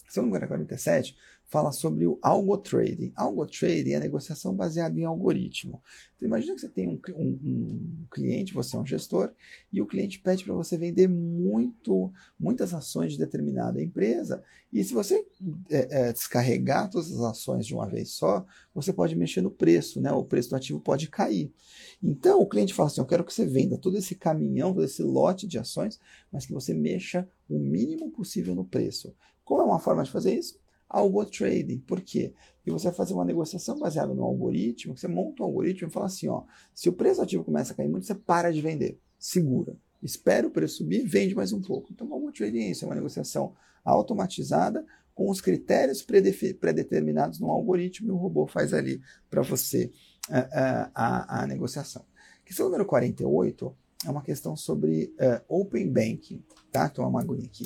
[0.06, 1.16] Questão número 47
[1.48, 3.12] fala sobre o algo trading.
[3.16, 5.82] Algo trading é negociação baseada em algoritmo.
[6.16, 9.32] Então, imagina que você tem um, um, um cliente, você é um gestor,
[9.72, 14.44] e o cliente pede para você vender muito, muitas ações de determinada empresa,
[14.74, 15.26] e se você
[15.70, 20.02] é, é, descarregar todas as ações de uma vez só, você pode mexer no preço,
[20.02, 20.12] né?
[20.12, 21.54] o preço do ativo pode cair.
[22.02, 25.04] Então, o cliente fala assim, eu quero que você venda todo esse caminhão, todo esse
[25.04, 26.00] lote de ações,
[26.32, 29.16] mas que você mexa o mínimo possível no preço.
[29.46, 30.60] Qual é uma forma de fazer isso?
[30.90, 31.80] algo trading.
[31.80, 32.34] Por quê?
[32.58, 36.06] Porque você vai fazer uma negociação baseada no algoritmo, você monta um algoritmo e fala
[36.06, 36.44] assim, ó,
[36.74, 40.52] se o preço ativo começa a cair muito, você para de vender, segura, espera o
[40.52, 41.92] preço subir, vende mais um pouco.
[41.92, 48.10] Então, algo trading é isso, é uma negociação automatizada com os critérios pré-determinados no algoritmo
[48.10, 49.92] e o robô faz ali para você
[50.30, 52.06] uh, uh, a, a, negociação.
[52.44, 53.76] Questão número 48
[54.06, 56.90] é uma questão sobre uh, Open Banking, tá?
[56.90, 57.66] Toma uma aguinha aqui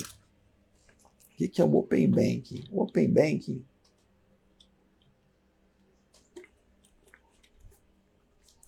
[1.39, 2.65] que, que é o Open Banking?
[2.69, 3.63] O Open Banking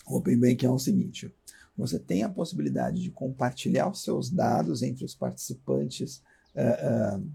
[0.08, 1.34] o Open Banking é o seguinte:
[1.76, 6.24] você tem a possibilidade de compartilhar os seus dados entre os participantes
[6.56, 7.32] uh, uh,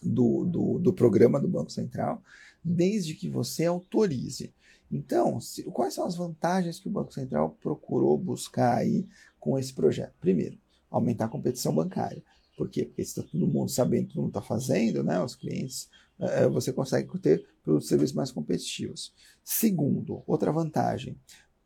[0.00, 2.22] do, do, do, programa do Banco Central,
[2.62, 4.54] desde que você autorize.
[4.90, 9.08] Então, se, quais são as vantagens que o Banco Central procurou buscar aí
[9.40, 10.14] com esse projeto?
[10.20, 10.56] Primeiro,
[10.88, 12.22] aumentar a competição bancária.
[12.56, 12.84] Por quê?
[12.84, 15.22] Porque está todo mundo sabendo, todo mundo está fazendo, né?
[15.22, 15.88] Os clientes,
[16.18, 19.12] é, você consegue ter produtos e serviços mais competitivos.
[19.42, 21.16] Segundo, outra vantagem,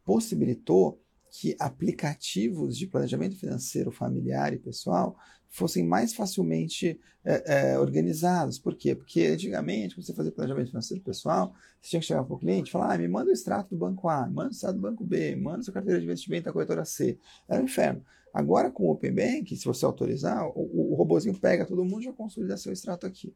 [0.04, 1.00] possibilitou
[1.30, 5.16] que aplicativos de planejamento financeiro familiar e pessoal
[5.50, 8.58] fossem mais facilmente é, é, organizados.
[8.58, 8.94] Por quê?
[8.94, 12.68] Porque antigamente, quando você fazia planejamento financeiro pessoal, você tinha que chegar para o cliente
[12.68, 15.04] e falar: ah, me manda o extrato do banco A, manda o extrato do banco
[15.04, 17.18] B, manda sua carteira de investimento da corretora C.
[17.48, 18.04] Era um inferno.
[18.32, 22.12] Agora, com o Open Bank, se você autorizar, o, o pega todo mundo e já
[22.12, 23.34] consolida seu extrato aqui.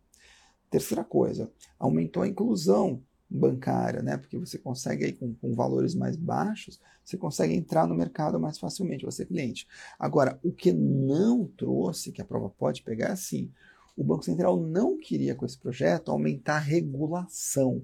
[0.71, 3.03] Terceira coisa, aumentou a inclusão
[3.33, 4.17] bancária, né?
[4.17, 8.59] Porque você consegue aí com, com, valores mais baixos, você consegue entrar no mercado mais
[8.59, 9.67] facilmente, você cliente.
[9.99, 13.51] Agora, o que não trouxe, que a prova pode pegar, é assim,
[13.97, 17.83] o Banco Central não queria com esse projeto aumentar a regulação.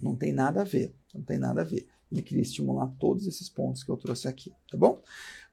[0.00, 1.86] Não tem nada a ver, não tem nada a ver.
[2.10, 5.00] Ele queria estimular todos esses pontos que eu trouxe aqui, tá bom?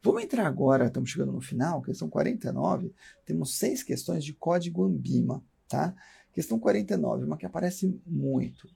[0.04, 2.94] Vamos entrar agora, estamos chegando no final, questão 49,
[3.26, 5.96] temos seis questões de código Ambima, tá?
[6.34, 8.70] Questão 49, uma que aparece muito.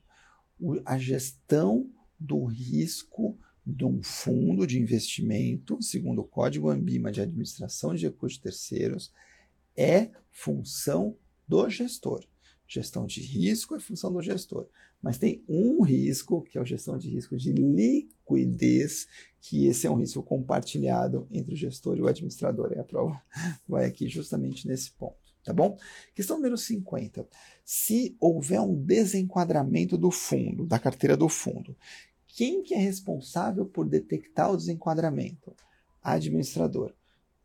[0.84, 7.94] A gestão do risco de um fundo de investimento, segundo o Código Ambima de Administração
[7.94, 9.12] de Recursos Terceiros,
[9.76, 11.16] é função
[11.48, 12.24] do gestor.
[12.68, 14.68] Gestão de risco é função do gestor.
[15.02, 19.06] Mas tem um risco, que é a gestão de risco de liquidez,
[19.40, 22.72] que esse é um risco compartilhado entre o gestor e o administrador.
[22.72, 23.20] E a prova
[23.68, 25.78] vai aqui justamente nesse ponto tá bom?
[26.14, 27.26] Questão número 50.
[27.64, 31.76] Se houver um desenquadramento do fundo, da carteira do fundo,
[32.26, 35.54] quem que é responsável por detectar o desenquadramento?
[36.02, 36.92] Administrador.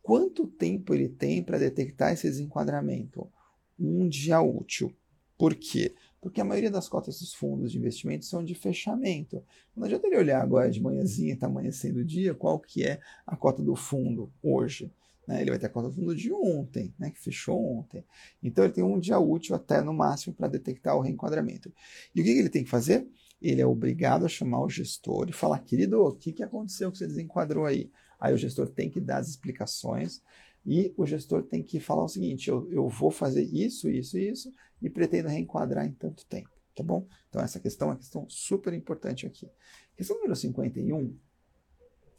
[0.02, 3.32] Quanto tempo ele tem para detectar esse desenquadramento?
[3.80, 4.94] Um dia útil.
[5.38, 5.96] Por quê?
[6.20, 9.44] Porque a maioria das cotas dos fundos de investimento são de fechamento.
[9.76, 13.36] Não adianta ele olhar agora de manhãzinha, está amanhecendo o dia, qual que é a
[13.36, 14.92] cota do fundo hoje.
[15.32, 15.42] Né?
[15.42, 17.10] Ele vai ter a conta do fundo de ontem, né?
[17.10, 18.04] que fechou ontem.
[18.44, 21.72] Então ele tem um dia útil até no máximo para detectar o reenquadramento.
[22.14, 23.08] E o que, que ele tem que fazer?
[23.42, 26.98] Ele é obrigado a chamar o gestor e falar, querido, o que, que aconteceu que
[26.98, 27.90] você desenquadrou aí?
[28.20, 30.22] Aí o gestor tem que dar as explicações
[30.66, 34.30] e o gestor tem que falar o seguinte: eu, eu vou fazer isso, isso e
[34.30, 37.08] isso e pretendo reenquadrar em tanto tempo, tá bom?
[37.30, 39.50] Então essa questão é uma questão super importante aqui.
[39.96, 41.18] Questão número 51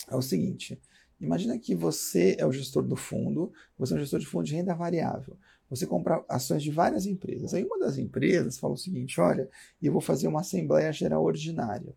[0.08, 0.80] é o seguinte:
[1.22, 4.56] Imagina que você é o gestor do fundo, você é um gestor de fundo de
[4.56, 5.38] renda variável.
[5.70, 7.54] Você compra ações de várias empresas.
[7.54, 9.48] Aí uma das empresas fala o seguinte: olha,
[9.80, 11.94] eu vou fazer uma Assembleia Geral Ordinária.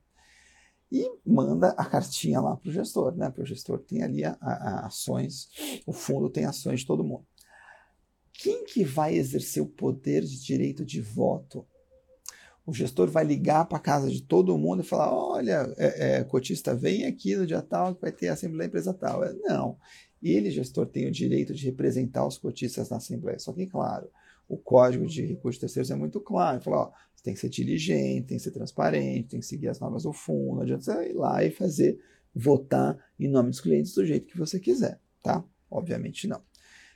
[0.91, 3.32] E manda a cartinha lá para o gestor, né?
[3.32, 5.49] Para o gestor tem ali a, a ações,
[5.88, 7.26] o fundo tem ações de todo mundo.
[8.32, 11.65] Quem que vai exercer o poder de direito de voto?
[12.66, 16.24] O gestor vai ligar para a casa de todo mundo e falar: olha, é, é,
[16.24, 19.24] cotista, vem aqui no dia tal que vai ter a Assembleia Empresa tal.
[19.24, 19.78] É, não.
[20.22, 23.38] Ele, gestor, tem o direito de representar os cotistas na Assembleia.
[23.38, 24.09] Só que, claro,
[24.47, 26.59] o código de recursos terceiros é muito claro.
[26.61, 29.80] Fala, ó, você tem que ser diligente, tem que ser transparente, tem que seguir as
[29.80, 30.55] normas do fundo.
[30.55, 31.99] Não adianta você ir lá e fazer,
[32.34, 35.43] votar em nome dos clientes do jeito que você quiser, tá?
[35.70, 36.41] Obviamente não.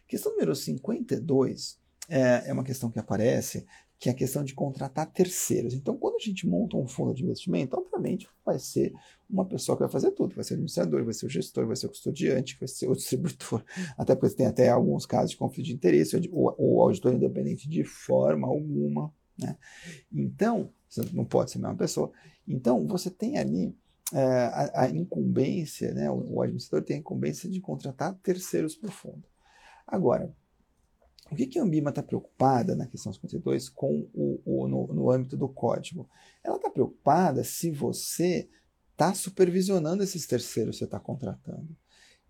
[0.07, 3.67] Questão número 52 é, é uma questão que aparece
[4.00, 5.74] que é a questão de contratar terceiros.
[5.74, 8.93] Então, quando a gente monta um fundo de investimento, obviamente vai ser
[9.30, 11.76] uma pessoa que vai fazer tudo, vai ser o administrador, vai ser o gestor, vai
[11.76, 13.62] ser o custodiante, vai ser o distribuidor,
[13.97, 17.84] até porque tem até alguns casos de conflito de interesse, ou o auditor independente de
[17.84, 19.58] forma alguma, né?
[20.12, 20.72] Então,
[21.12, 22.10] não pode ser a mesma pessoa.
[22.47, 23.76] Então, você tem ali
[24.14, 26.10] é, a, a, incumbência, né?
[26.10, 29.28] O, o administrador tem a incumbência de contratar terceiros para o fundo.
[29.86, 30.34] Agora,
[31.32, 35.11] o que, que a Ambima está preocupada na questão 52 com o, o no, no,
[35.11, 36.09] âmbito do código?
[36.43, 38.49] Ela está preocupada se você
[38.91, 41.75] está supervisionando esses terceiros que você está contratando.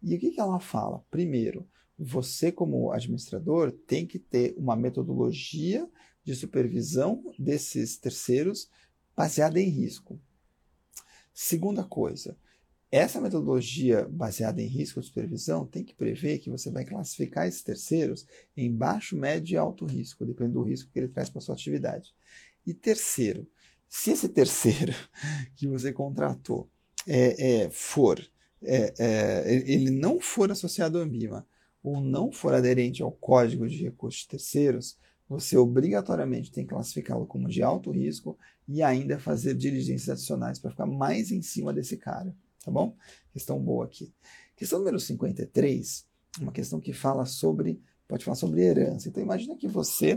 [0.01, 1.03] E o que, que ela fala?
[1.09, 5.89] Primeiro, você, como administrador, tem que ter uma metodologia
[6.23, 8.69] de supervisão desses terceiros
[9.15, 10.19] baseada em risco.
[11.33, 12.37] Segunda coisa,
[12.91, 17.61] essa metodologia baseada em risco de supervisão tem que prever que você vai classificar esses
[17.61, 18.25] terceiros
[18.57, 21.53] em baixo, médio e alto risco, dependendo do risco que ele traz para a sua
[21.53, 22.15] atividade.
[22.65, 23.47] E terceiro,
[23.87, 24.93] se esse terceiro
[25.55, 26.67] que você contratou
[27.07, 28.19] é, é for,
[28.63, 31.47] é, é, ele não for associado ao Ambima
[31.83, 37.27] ou não for aderente ao Código de Recursos de Terceiros, você obrigatoriamente tem que classificá-lo
[37.27, 38.35] como de alto risco
[38.67, 42.95] e ainda fazer diligências adicionais para ficar mais em cima desse cara tá bom?
[43.31, 44.13] Questão boa aqui.
[44.55, 46.05] Questão número 53,
[46.41, 49.07] uma questão que fala sobre, pode falar sobre herança.
[49.07, 50.15] Então imagina que você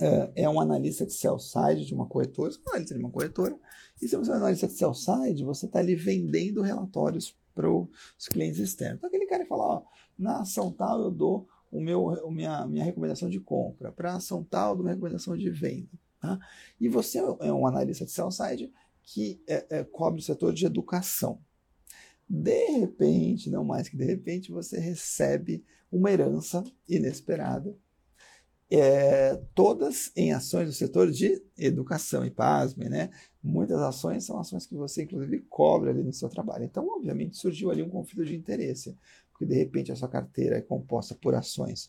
[0.00, 3.00] uh, é um analista de sell side de uma corretora, você é um analista de
[3.00, 3.56] uma corretora,
[4.00, 7.70] e se você é um analista de sell side, você está ali vendendo relatórios para
[7.70, 8.98] os clientes externos.
[8.98, 9.82] Então aquele cara fala, ó,
[10.18, 14.70] na ação tal eu dou o meu, minha, minha recomendação de compra, para ação tal
[14.70, 15.90] eu dou minha recomendação de venda.
[16.20, 16.38] Tá?
[16.80, 18.72] E você é um analista de sell side
[19.12, 21.40] que é, é, cobre o setor de educação.
[22.28, 27.74] De repente, não mais que de repente, você recebe uma herança inesperada,
[28.70, 32.22] é, todas em ações do setor de educação.
[32.22, 33.10] E pasme, né?
[33.42, 36.64] Muitas ações são ações que você, inclusive, cobre ali no seu trabalho.
[36.64, 38.94] Então, obviamente, surgiu ali um conflito de interesse,
[39.30, 41.88] porque de repente a sua carteira é composta por ações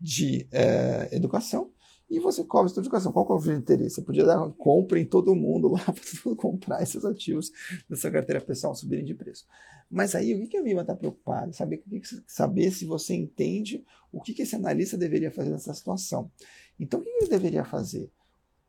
[0.00, 1.72] de é, educação
[2.10, 3.12] e você cobre sua educação.
[3.12, 3.94] Qual é o de interesse?
[3.96, 7.52] Você podia dar compra em todo mundo lá para todo mundo comprar esses ativos
[7.88, 9.46] da sua carteira pessoal subirem de preço.
[9.88, 11.52] Mas aí o que, a Viva está preocupada?
[11.52, 11.82] Saber,
[12.26, 16.30] saber se você entende o que, que esse analista deveria fazer nessa situação.
[16.78, 18.10] Então o que ele deveria fazer?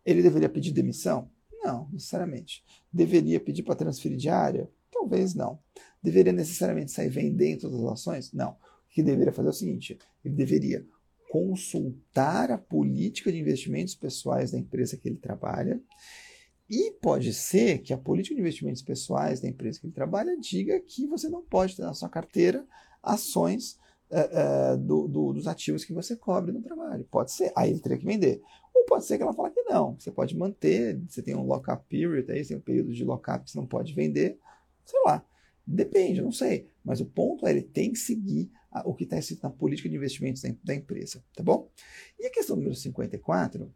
[0.06, 1.28] Ele deveria pedir demissão?
[1.64, 2.64] Não, necessariamente.
[2.94, 4.70] Deveria pedir para transferir de área?
[4.92, 5.60] Talvez não.
[6.02, 8.34] Deveria necessariamente sair vendendo todas as ações?
[8.34, 8.52] Não.
[8.52, 8.58] O
[8.89, 10.86] que deveria fazer é o seguinte: ele deveria
[11.32, 15.82] consultar a política de investimentos pessoais da empresa que ele trabalha.
[16.70, 20.78] E pode ser que a política de investimentos pessoais da empresa que ele trabalha diga
[20.82, 22.68] que você não pode ter na sua carteira
[23.02, 23.80] ações
[24.10, 27.08] uh, uh, do, do, dos ativos que você cobre no trabalho.
[27.10, 28.42] Pode ser, aí ele teria que vender.
[28.76, 31.86] Ou pode ser que ela fale que não, você pode manter, você tem um lock-up
[31.88, 34.38] period, aí tem um período de lock-up que você não pode vender,
[34.84, 35.26] sei lá.
[35.72, 36.68] Depende, não sei.
[36.84, 38.52] Mas o ponto é ele tem que seguir
[38.86, 41.70] o que está escrito na política de investimentos da, empresa, tá bom?
[42.20, 43.74] E a questão número 54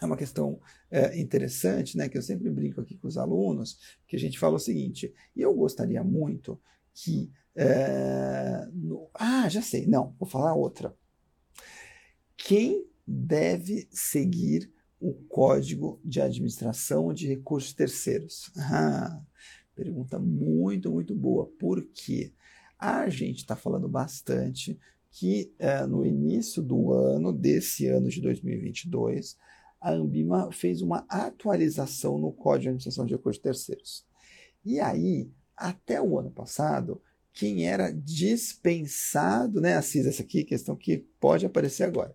[0.00, 4.16] é uma questão é, interessante, né, que eu sempre brinco aqui com os alunos, que
[4.16, 6.60] a gente fala o seguinte, e eu gostaria muito
[6.94, 7.30] que...
[7.54, 10.96] É, no, ah, já sei, não, vou falar outra.
[12.36, 18.50] Quem deve seguir o Código de Administração de Recursos Terceiros?
[18.56, 19.20] Ah,
[19.74, 21.46] pergunta muito, muito boa.
[21.58, 22.32] Por quê?
[22.78, 24.78] A gente está falando bastante
[25.10, 29.36] que é, no início do ano, desse ano de 2022,
[29.80, 34.06] a Ambima fez uma atualização no Código de Administração de Recursos Terceiros.
[34.64, 37.02] E aí, até o ano passado,
[37.32, 42.14] quem era dispensado, né, Assis, essa aqui, questão que pode aparecer agora.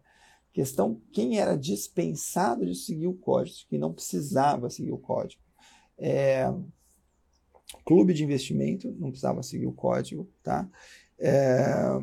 [0.54, 5.42] Questão, quem era dispensado de seguir o código, que não precisava seguir o código.
[5.98, 6.46] É,
[7.86, 10.70] clube de investimento, não precisava seguir o código, tá?
[11.20, 12.00] É,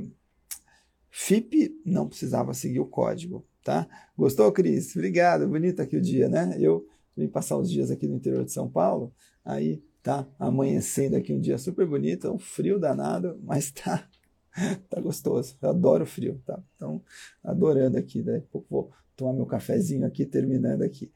[1.10, 3.86] FIP não precisava seguir o código, tá?
[4.16, 4.94] Gostou, Cris?
[4.96, 6.56] Obrigado, bonito aqui o dia, né?
[6.58, 6.86] Eu
[7.16, 9.12] vim passar os dias aqui no interior de São Paulo,
[9.44, 14.08] aí tá amanhecendo aqui um dia super bonito, um frio danado, mas tá
[14.90, 15.56] tá gostoso.
[15.60, 16.62] Eu adoro frio, tá?
[16.76, 17.02] Então,
[17.42, 21.10] adorando aqui, daí pouco vou tomar meu cafezinho aqui, terminando aqui.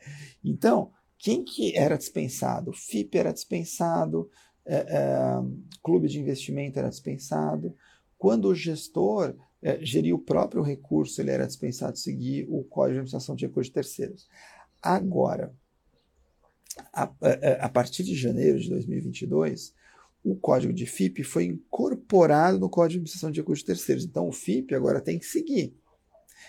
[0.45, 2.73] Então, quem que era dispensado?
[2.73, 4.31] FIP era dispensado,
[4.65, 5.43] é, é,
[5.83, 7.75] clube de investimento era dispensado.
[8.17, 12.99] Quando o gestor é, geria o próprio recurso, ele era dispensado seguir o Código de
[13.01, 14.29] Administração de Recursos de Terceiros.
[14.81, 15.53] Agora,
[16.93, 19.75] a, a, a partir de janeiro de 2022,
[20.23, 24.05] o código de FIP foi incorporado no Código de Administração de Recursos de Terceiros.
[24.05, 25.77] Então, o FIP agora tem que seguir.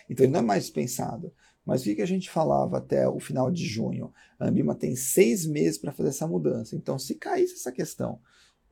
[0.09, 1.34] Então, ele não é mais dispensado.
[1.70, 4.11] Mas o que a gente falava até o final de junho?
[4.39, 6.76] A Ambima tem seis meses para fazer essa mudança.
[6.76, 8.20] Então, se caísse essa questão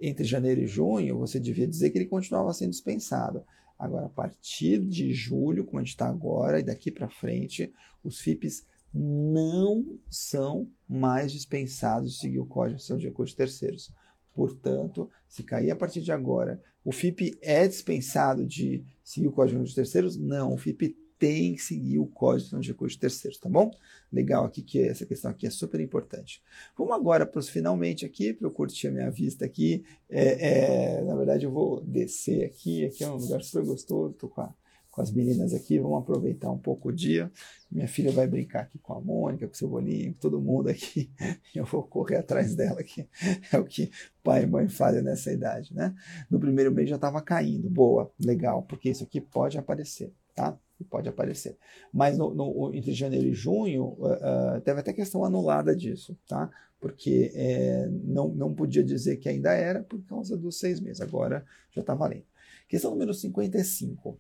[0.02, 3.44] entre janeiro e junho, você devia dizer que ele continuava sendo dispensado.
[3.78, 7.72] Agora, a partir de julho, como a gente está agora, e daqui para frente,
[8.04, 13.94] os FIPs não são mais dispensados de seguir o Código de Recursos Terceiros.
[14.34, 19.64] Portanto, se cair a partir de agora, o FIP é dispensado de seguir o Código
[19.64, 20.18] de Terceiros?
[20.18, 23.72] Não, o FIP tem que seguir o Código de Recursos Terceiros, tá bom?
[24.12, 26.42] Legal aqui que essa questão aqui é super importante.
[26.78, 29.84] Vamos agora para os finalmente aqui, para eu curtir a minha vista aqui.
[30.10, 34.30] É, é, na verdade, eu vou descer aqui, aqui é um lugar super gostoso, estou
[34.30, 34.48] com,
[34.92, 37.32] com as meninas aqui, vamos aproveitar um pouco o dia.
[37.72, 41.12] Minha filha vai brincar aqui com a Mônica, com o Cebolinho, com todo mundo aqui.
[41.54, 43.08] Eu vou correr atrás dela aqui.
[43.52, 43.92] É o que
[44.24, 45.96] pai e mãe fazem nessa idade, né?
[46.30, 47.70] No primeiro mês já estava caindo.
[47.70, 50.58] Boa, legal, porque isso aqui pode aparecer, tá?
[50.84, 51.58] Pode aparecer.
[51.92, 56.50] Mas no, no, entre janeiro e junho, uh, teve até questão anulada disso, tá?
[56.80, 61.44] Porque é, não, não podia dizer que ainda era por causa dos seis meses, agora
[61.72, 62.26] já está valendo.
[62.68, 64.20] Questão número 55.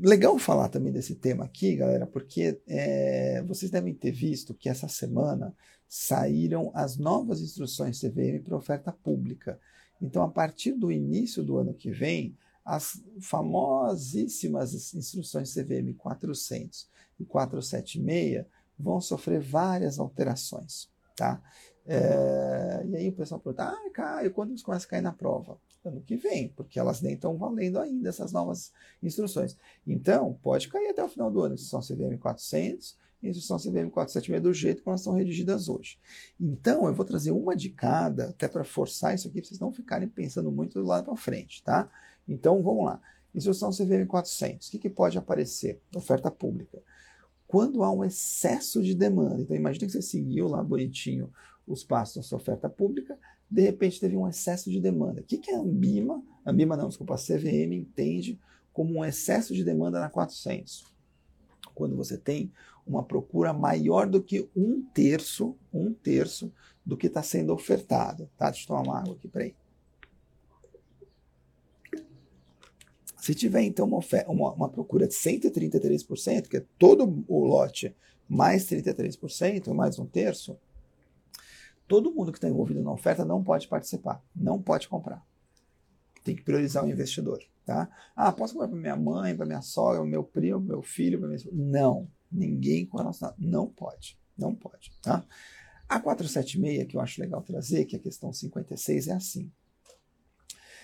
[0.00, 4.86] Legal falar também desse tema aqui, galera, porque é, vocês devem ter visto que essa
[4.86, 5.54] semana
[5.88, 9.58] saíram as novas instruções CVM para oferta pública.
[10.00, 12.36] Então, a partir do início do ano que vem,
[12.66, 16.90] as famosíssimas instruções CVM 400
[17.20, 18.44] e 476
[18.76, 21.40] vão sofrer várias alterações, tá?
[21.86, 25.58] É, e aí o pessoal pergunta, ah, Caio, quando isso começa a cair na prova?
[25.84, 29.56] Ano que vem, porque elas nem estão valendo ainda essas novas instruções.
[29.86, 32.98] Então, pode cair até o final do ano, instrução CVM 400
[33.30, 35.98] instrução CVM 476 do jeito que elas estão redigidas hoje.
[36.40, 39.72] Então, eu vou trazer uma de cada, até para forçar isso aqui, para vocês não
[39.72, 41.90] ficarem pensando muito do lado para frente, tá?
[42.28, 43.00] Então, vamos lá.
[43.34, 44.66] Instrução CVM 400.
[44.66, 45.80] O que, que pode aparecer?
[45.94, 46.82] Oferta pública.
[47.46, 51.30] Quando há um excesso de demanda, então imagine que você seguiu lá bonitinho
[51.66, 53.18] os passos da sua oferta pública,
[53.50, 55.20] de repente teve um excesso de demanda.
[55.20, 58.38] O que, que a Ambima, Ambima não, desculpa, a CVM entende
[58.72, 60.84] como um excesso de demanda na 400?
[61.76, 62.50] Quando você tem
[62.86, 66.50] uma procura maior do que um terço, um terço
[66.84, 68.30] do que está sendo ofertado.
[68.38, 68.50] Tá?
[68.50, 69.54] Deixa eu tomar uma água aqui, peraí.
[73.18, 77.94] Se tiver, então, uma, uma, uma procura de 133%, que é todo o lote
[78.28, 80.56] mais 33%, mais um terço,
[81.86, 85.22] todo mundo que está envolvido na oferta não pode participar, não pode comprar.
[86.26, 87.38] Tem que priorizar o investidor.
[87.64, 87.88] Tá?
[88.16, 91.40] Ah, posso comprar para minha mãe, para minha sogra, meu primo, meu filho, para minha
[91.52, 93.32] Não, ninguém com relação.
[93.38, 94.92] Não pode, não pode.
[95.00, 95.24] Tá?
[95.88, 99.52] A 476, que eu acho legal trazer, que é a questão 56, é assim.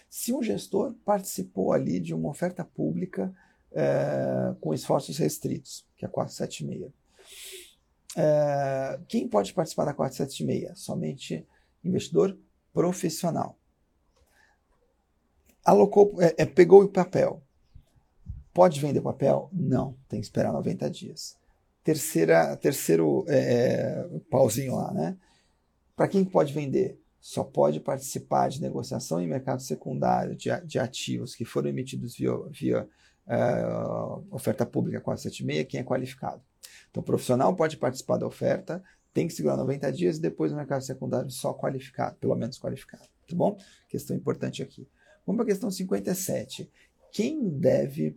[0.08, 3.34] Se um gestor participou ali de uma oferta pública
[3.72, 6.92] é, com esforços restritos, que é a 476,
[8.16, 10.78] é, quem pode participar da 476?
[10.78, 11.44] Somente
[11.82, 12.38] investidor
[12.72, 13.58] profissional.
[15.64, 17.42] Alocou, é, é, pegou o papel.
[18.52, 19.48] Pode vender papel?
[19.52, 21.36] Não, tem que esperar 90 dias.
[21.82, 25.16] Terceira, terceiro é, é, pauzinho lá, né?
[25.96, 27.02] Para quem pode vender?
[27.22, 32.36] só pode participar de negociação em mercado secundário de, de ativos que foram emitidos via,
[32.50, 32.88] via
[33.28, 36.42] uh, oferta pública 476 quem é qualificado.
[36.90, 38.82] Então, o profissional pode participar da oferta,
[39.14, 43.04] tem que segurar 90 dias e depois no mercado secundário só qualificado, pelo menos qualificado.
[43.28, 43.56] Tá bom?
[43.88, 44.88] Questão importante aqui.
[45.26, 46.70] Vamos para a questão 57.
[47.10, 48.16] Quem deve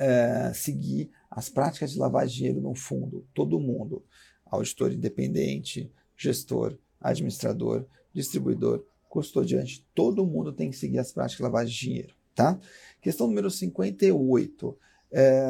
[0.00, 3.26] uh, seguir as práticas de de dinheiro no fundo?
[3.34, 4.04] Todo mundo.
[4.46, 11.78] Auditor independente, gestor, administrador, distribuidor, custodiante, todo mundo tem que seguir as práticas de de
[11.78, 12.58] dinheiro, tá?
[13.00, 14.78] Questão número 58.
[15.12, 15.46] É...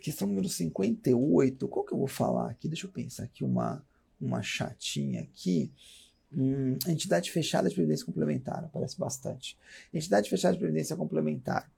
[0.00, 2.68] Questão número 58, qual que eu vou falar aqui?
[2.68, 3.84] Deixa eu pensar aqui uma,
[4.20, 5.70] uma chatinha aqui.
[6.32, 9.58] Hum, entidade fechada de previdência complementar, aparece bastante.
[9.92, 11.70] Entidade fechada de previdência complementar.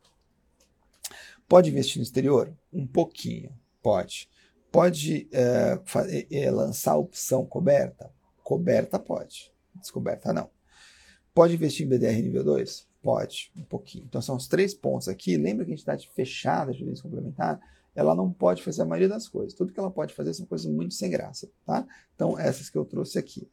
[1.48, 2.52] Pode investir no exterior?
[2.72, 3.50] Um pouquinho,
[3.82, 4.28] pode.
[4.70, 5.78] Pode é,
[6.30, 8.10] é, lançar a opção coberta?
[8.42, 9.52] Coberta pode.
[9.74, 10.50] Descoberta não.
[11.34, 12.86] Pode investir em BDR nível 2?
[13.02, 14.04] Pode, um pouquinho.
[14.04, 15.36] Então são os três pontos aqui.
[15.36, 17.60] Lembra que a entidade fechada de jurídico complementar,
[17.94, 19.54] ela não pode fazer a maioria das coisas.
[19.54, 21.86] Tudo que ela pode fazer são coisas muito sem graça, tá?
[22.14, 23.48] Então essas que eu trouxe aqui.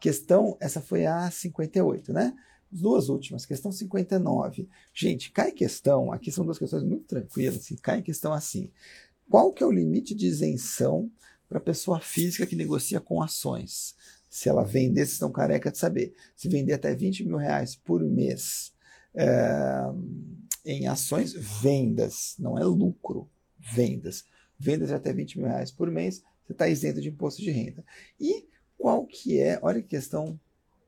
[0.00, 2.34] Questão, essa foi a 58, né?
[2.72, 4.68] As duas últimas, questão 59.
[4.92, 8.70] Gente, cai questão, aqui são duas questões muito tranquilas, assim, cai questão assim.
[9.30, 11.10] Qual que é o limite de isenção
[11.48, 13.94] para pessoa física que negocia com ações?
[14.28, 16.14] Se ela vender, vocês estão careca de saber.
[16.34, 18.72] Se vender até 20 mil reais por mês
[19.14, 19.84] é,
[20.64, 23.30] em ações, vendas, não é lucro,
[23.72, 24.24] vendas.
[24.58, 27.84] Vendas de até 20 mil reais por mês, você está isento de imposto de renda.
[28.20, 28.46] E
[28.78, 30.38] qual que é, olha que questão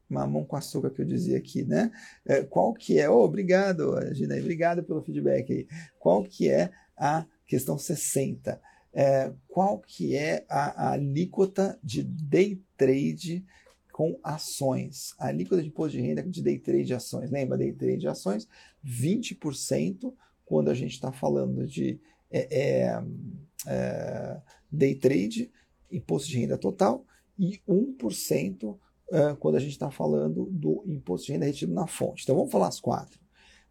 [0.08, 1.92] mamão com açúcar que eu dizia aqui, né?
[2.24, 5.68] É, qual que é, oh, obrigado, Gina, obrigado pelo feedback aí.
[5.98, 8.60] Qual que é a questão 60?
[8.94, 13.44] É, qual que é a, a alíquota de day trade
[13.92, 15.14] com ações?
[15.18, 17.30] A alíquota de imposto de renda de day trade de ações.
[17.30, 18.48] Lembra, day trade de ações,
[18.84, 20.12] 20%
[20.46, 22.00] quando a gente está falando de
[22.30, 23.02] é, é,
[23.66, 25.50] é, day trade,
[25.90, 27.04] imposto de renda total,
[27.38, 28.78] e 1% uh,
[29.38, 32.24] quando a gente está falando do imposto de renda retido na fonte.
[32.24, 33.18] Então vamos falar as quatro.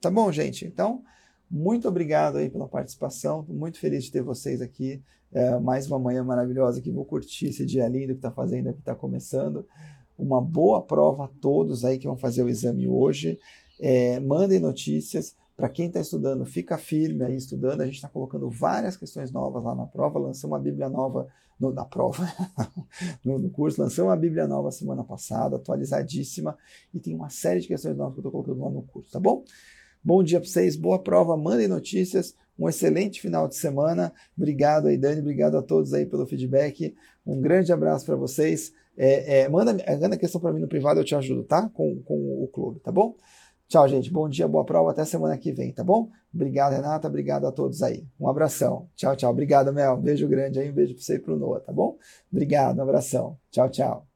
[0.00, 0.66] Tá bom, gente?
[0.66, 1.02] Então,
[1.50, 3.44] muito obrigado aí pela participação.
[3.48, 5.02] Muito feliz de ter vocês aqui.
[5.32, 8.80] É, mais uma manhã maravilhosa que vou curtir esse dia lindo que está fazendo, que
[8.80, 9.66] está começando.
[10.18, 13.38] Uma boa prova a todos aí que vão fazer o exame hoje.
[13.80, 15.34] É, mandem notícias.
[15.56, 17.80] Para quem está estudando, fica firme aí estudando.
[17.80, 20.18] A gente está colocando várias questões novas lá na prova.
[20.18, 21.26] Lançamos uma Bíblia nova
[21.58, 22.26] no, na prova,
[23.24, 23.80] no, no, curso.
[23.80, 26.56] Lançamos uma Bíblia nova semana passada, atualizadíssima.
[26.92, 29.18] E tem uma série de questões novas que eu estou colocando lá no curso, tá
[29.18, 29.42] bom?
[30.06, 34.12] Bom dia para vocês, boa prova, mandem notícias, um excelente final de semana.
[34.38, 36.94] Obrigado aí, Dani, obrigado a todos aí pelo feedback.
[37.26, 38.72] Um grande abraço para vocês.
[38.96, 41.68] É, é, manda, manda questão para mim no privado, eu te ajudo, tá?
[41.70, 43.16] Com, com o clube, tá bom?
[43.66, 44.08] Tchau, gente.
[44.08, 44.92] Bom dia, boa prova.
[44.92, 46.08] Até semana que vem, tá bom?
[46.32, 47.08] Obrigado, Renata.
[47.08, 48.06] Obrigado a todos aí.
[48.20, 48.88] Um abração.
[48.94, 49.32] Tchau, tchau.
[49.32, 49.94] Obrigado, Mel.
[49.94, 50.70] Um beijo grande aí.
[50.70, 51.98] Um beijo para você e para o Noah, tá bom?
[52.30, 53.36] Obrigado, um abração.
[53.50, 54.15] Tchau, tchau.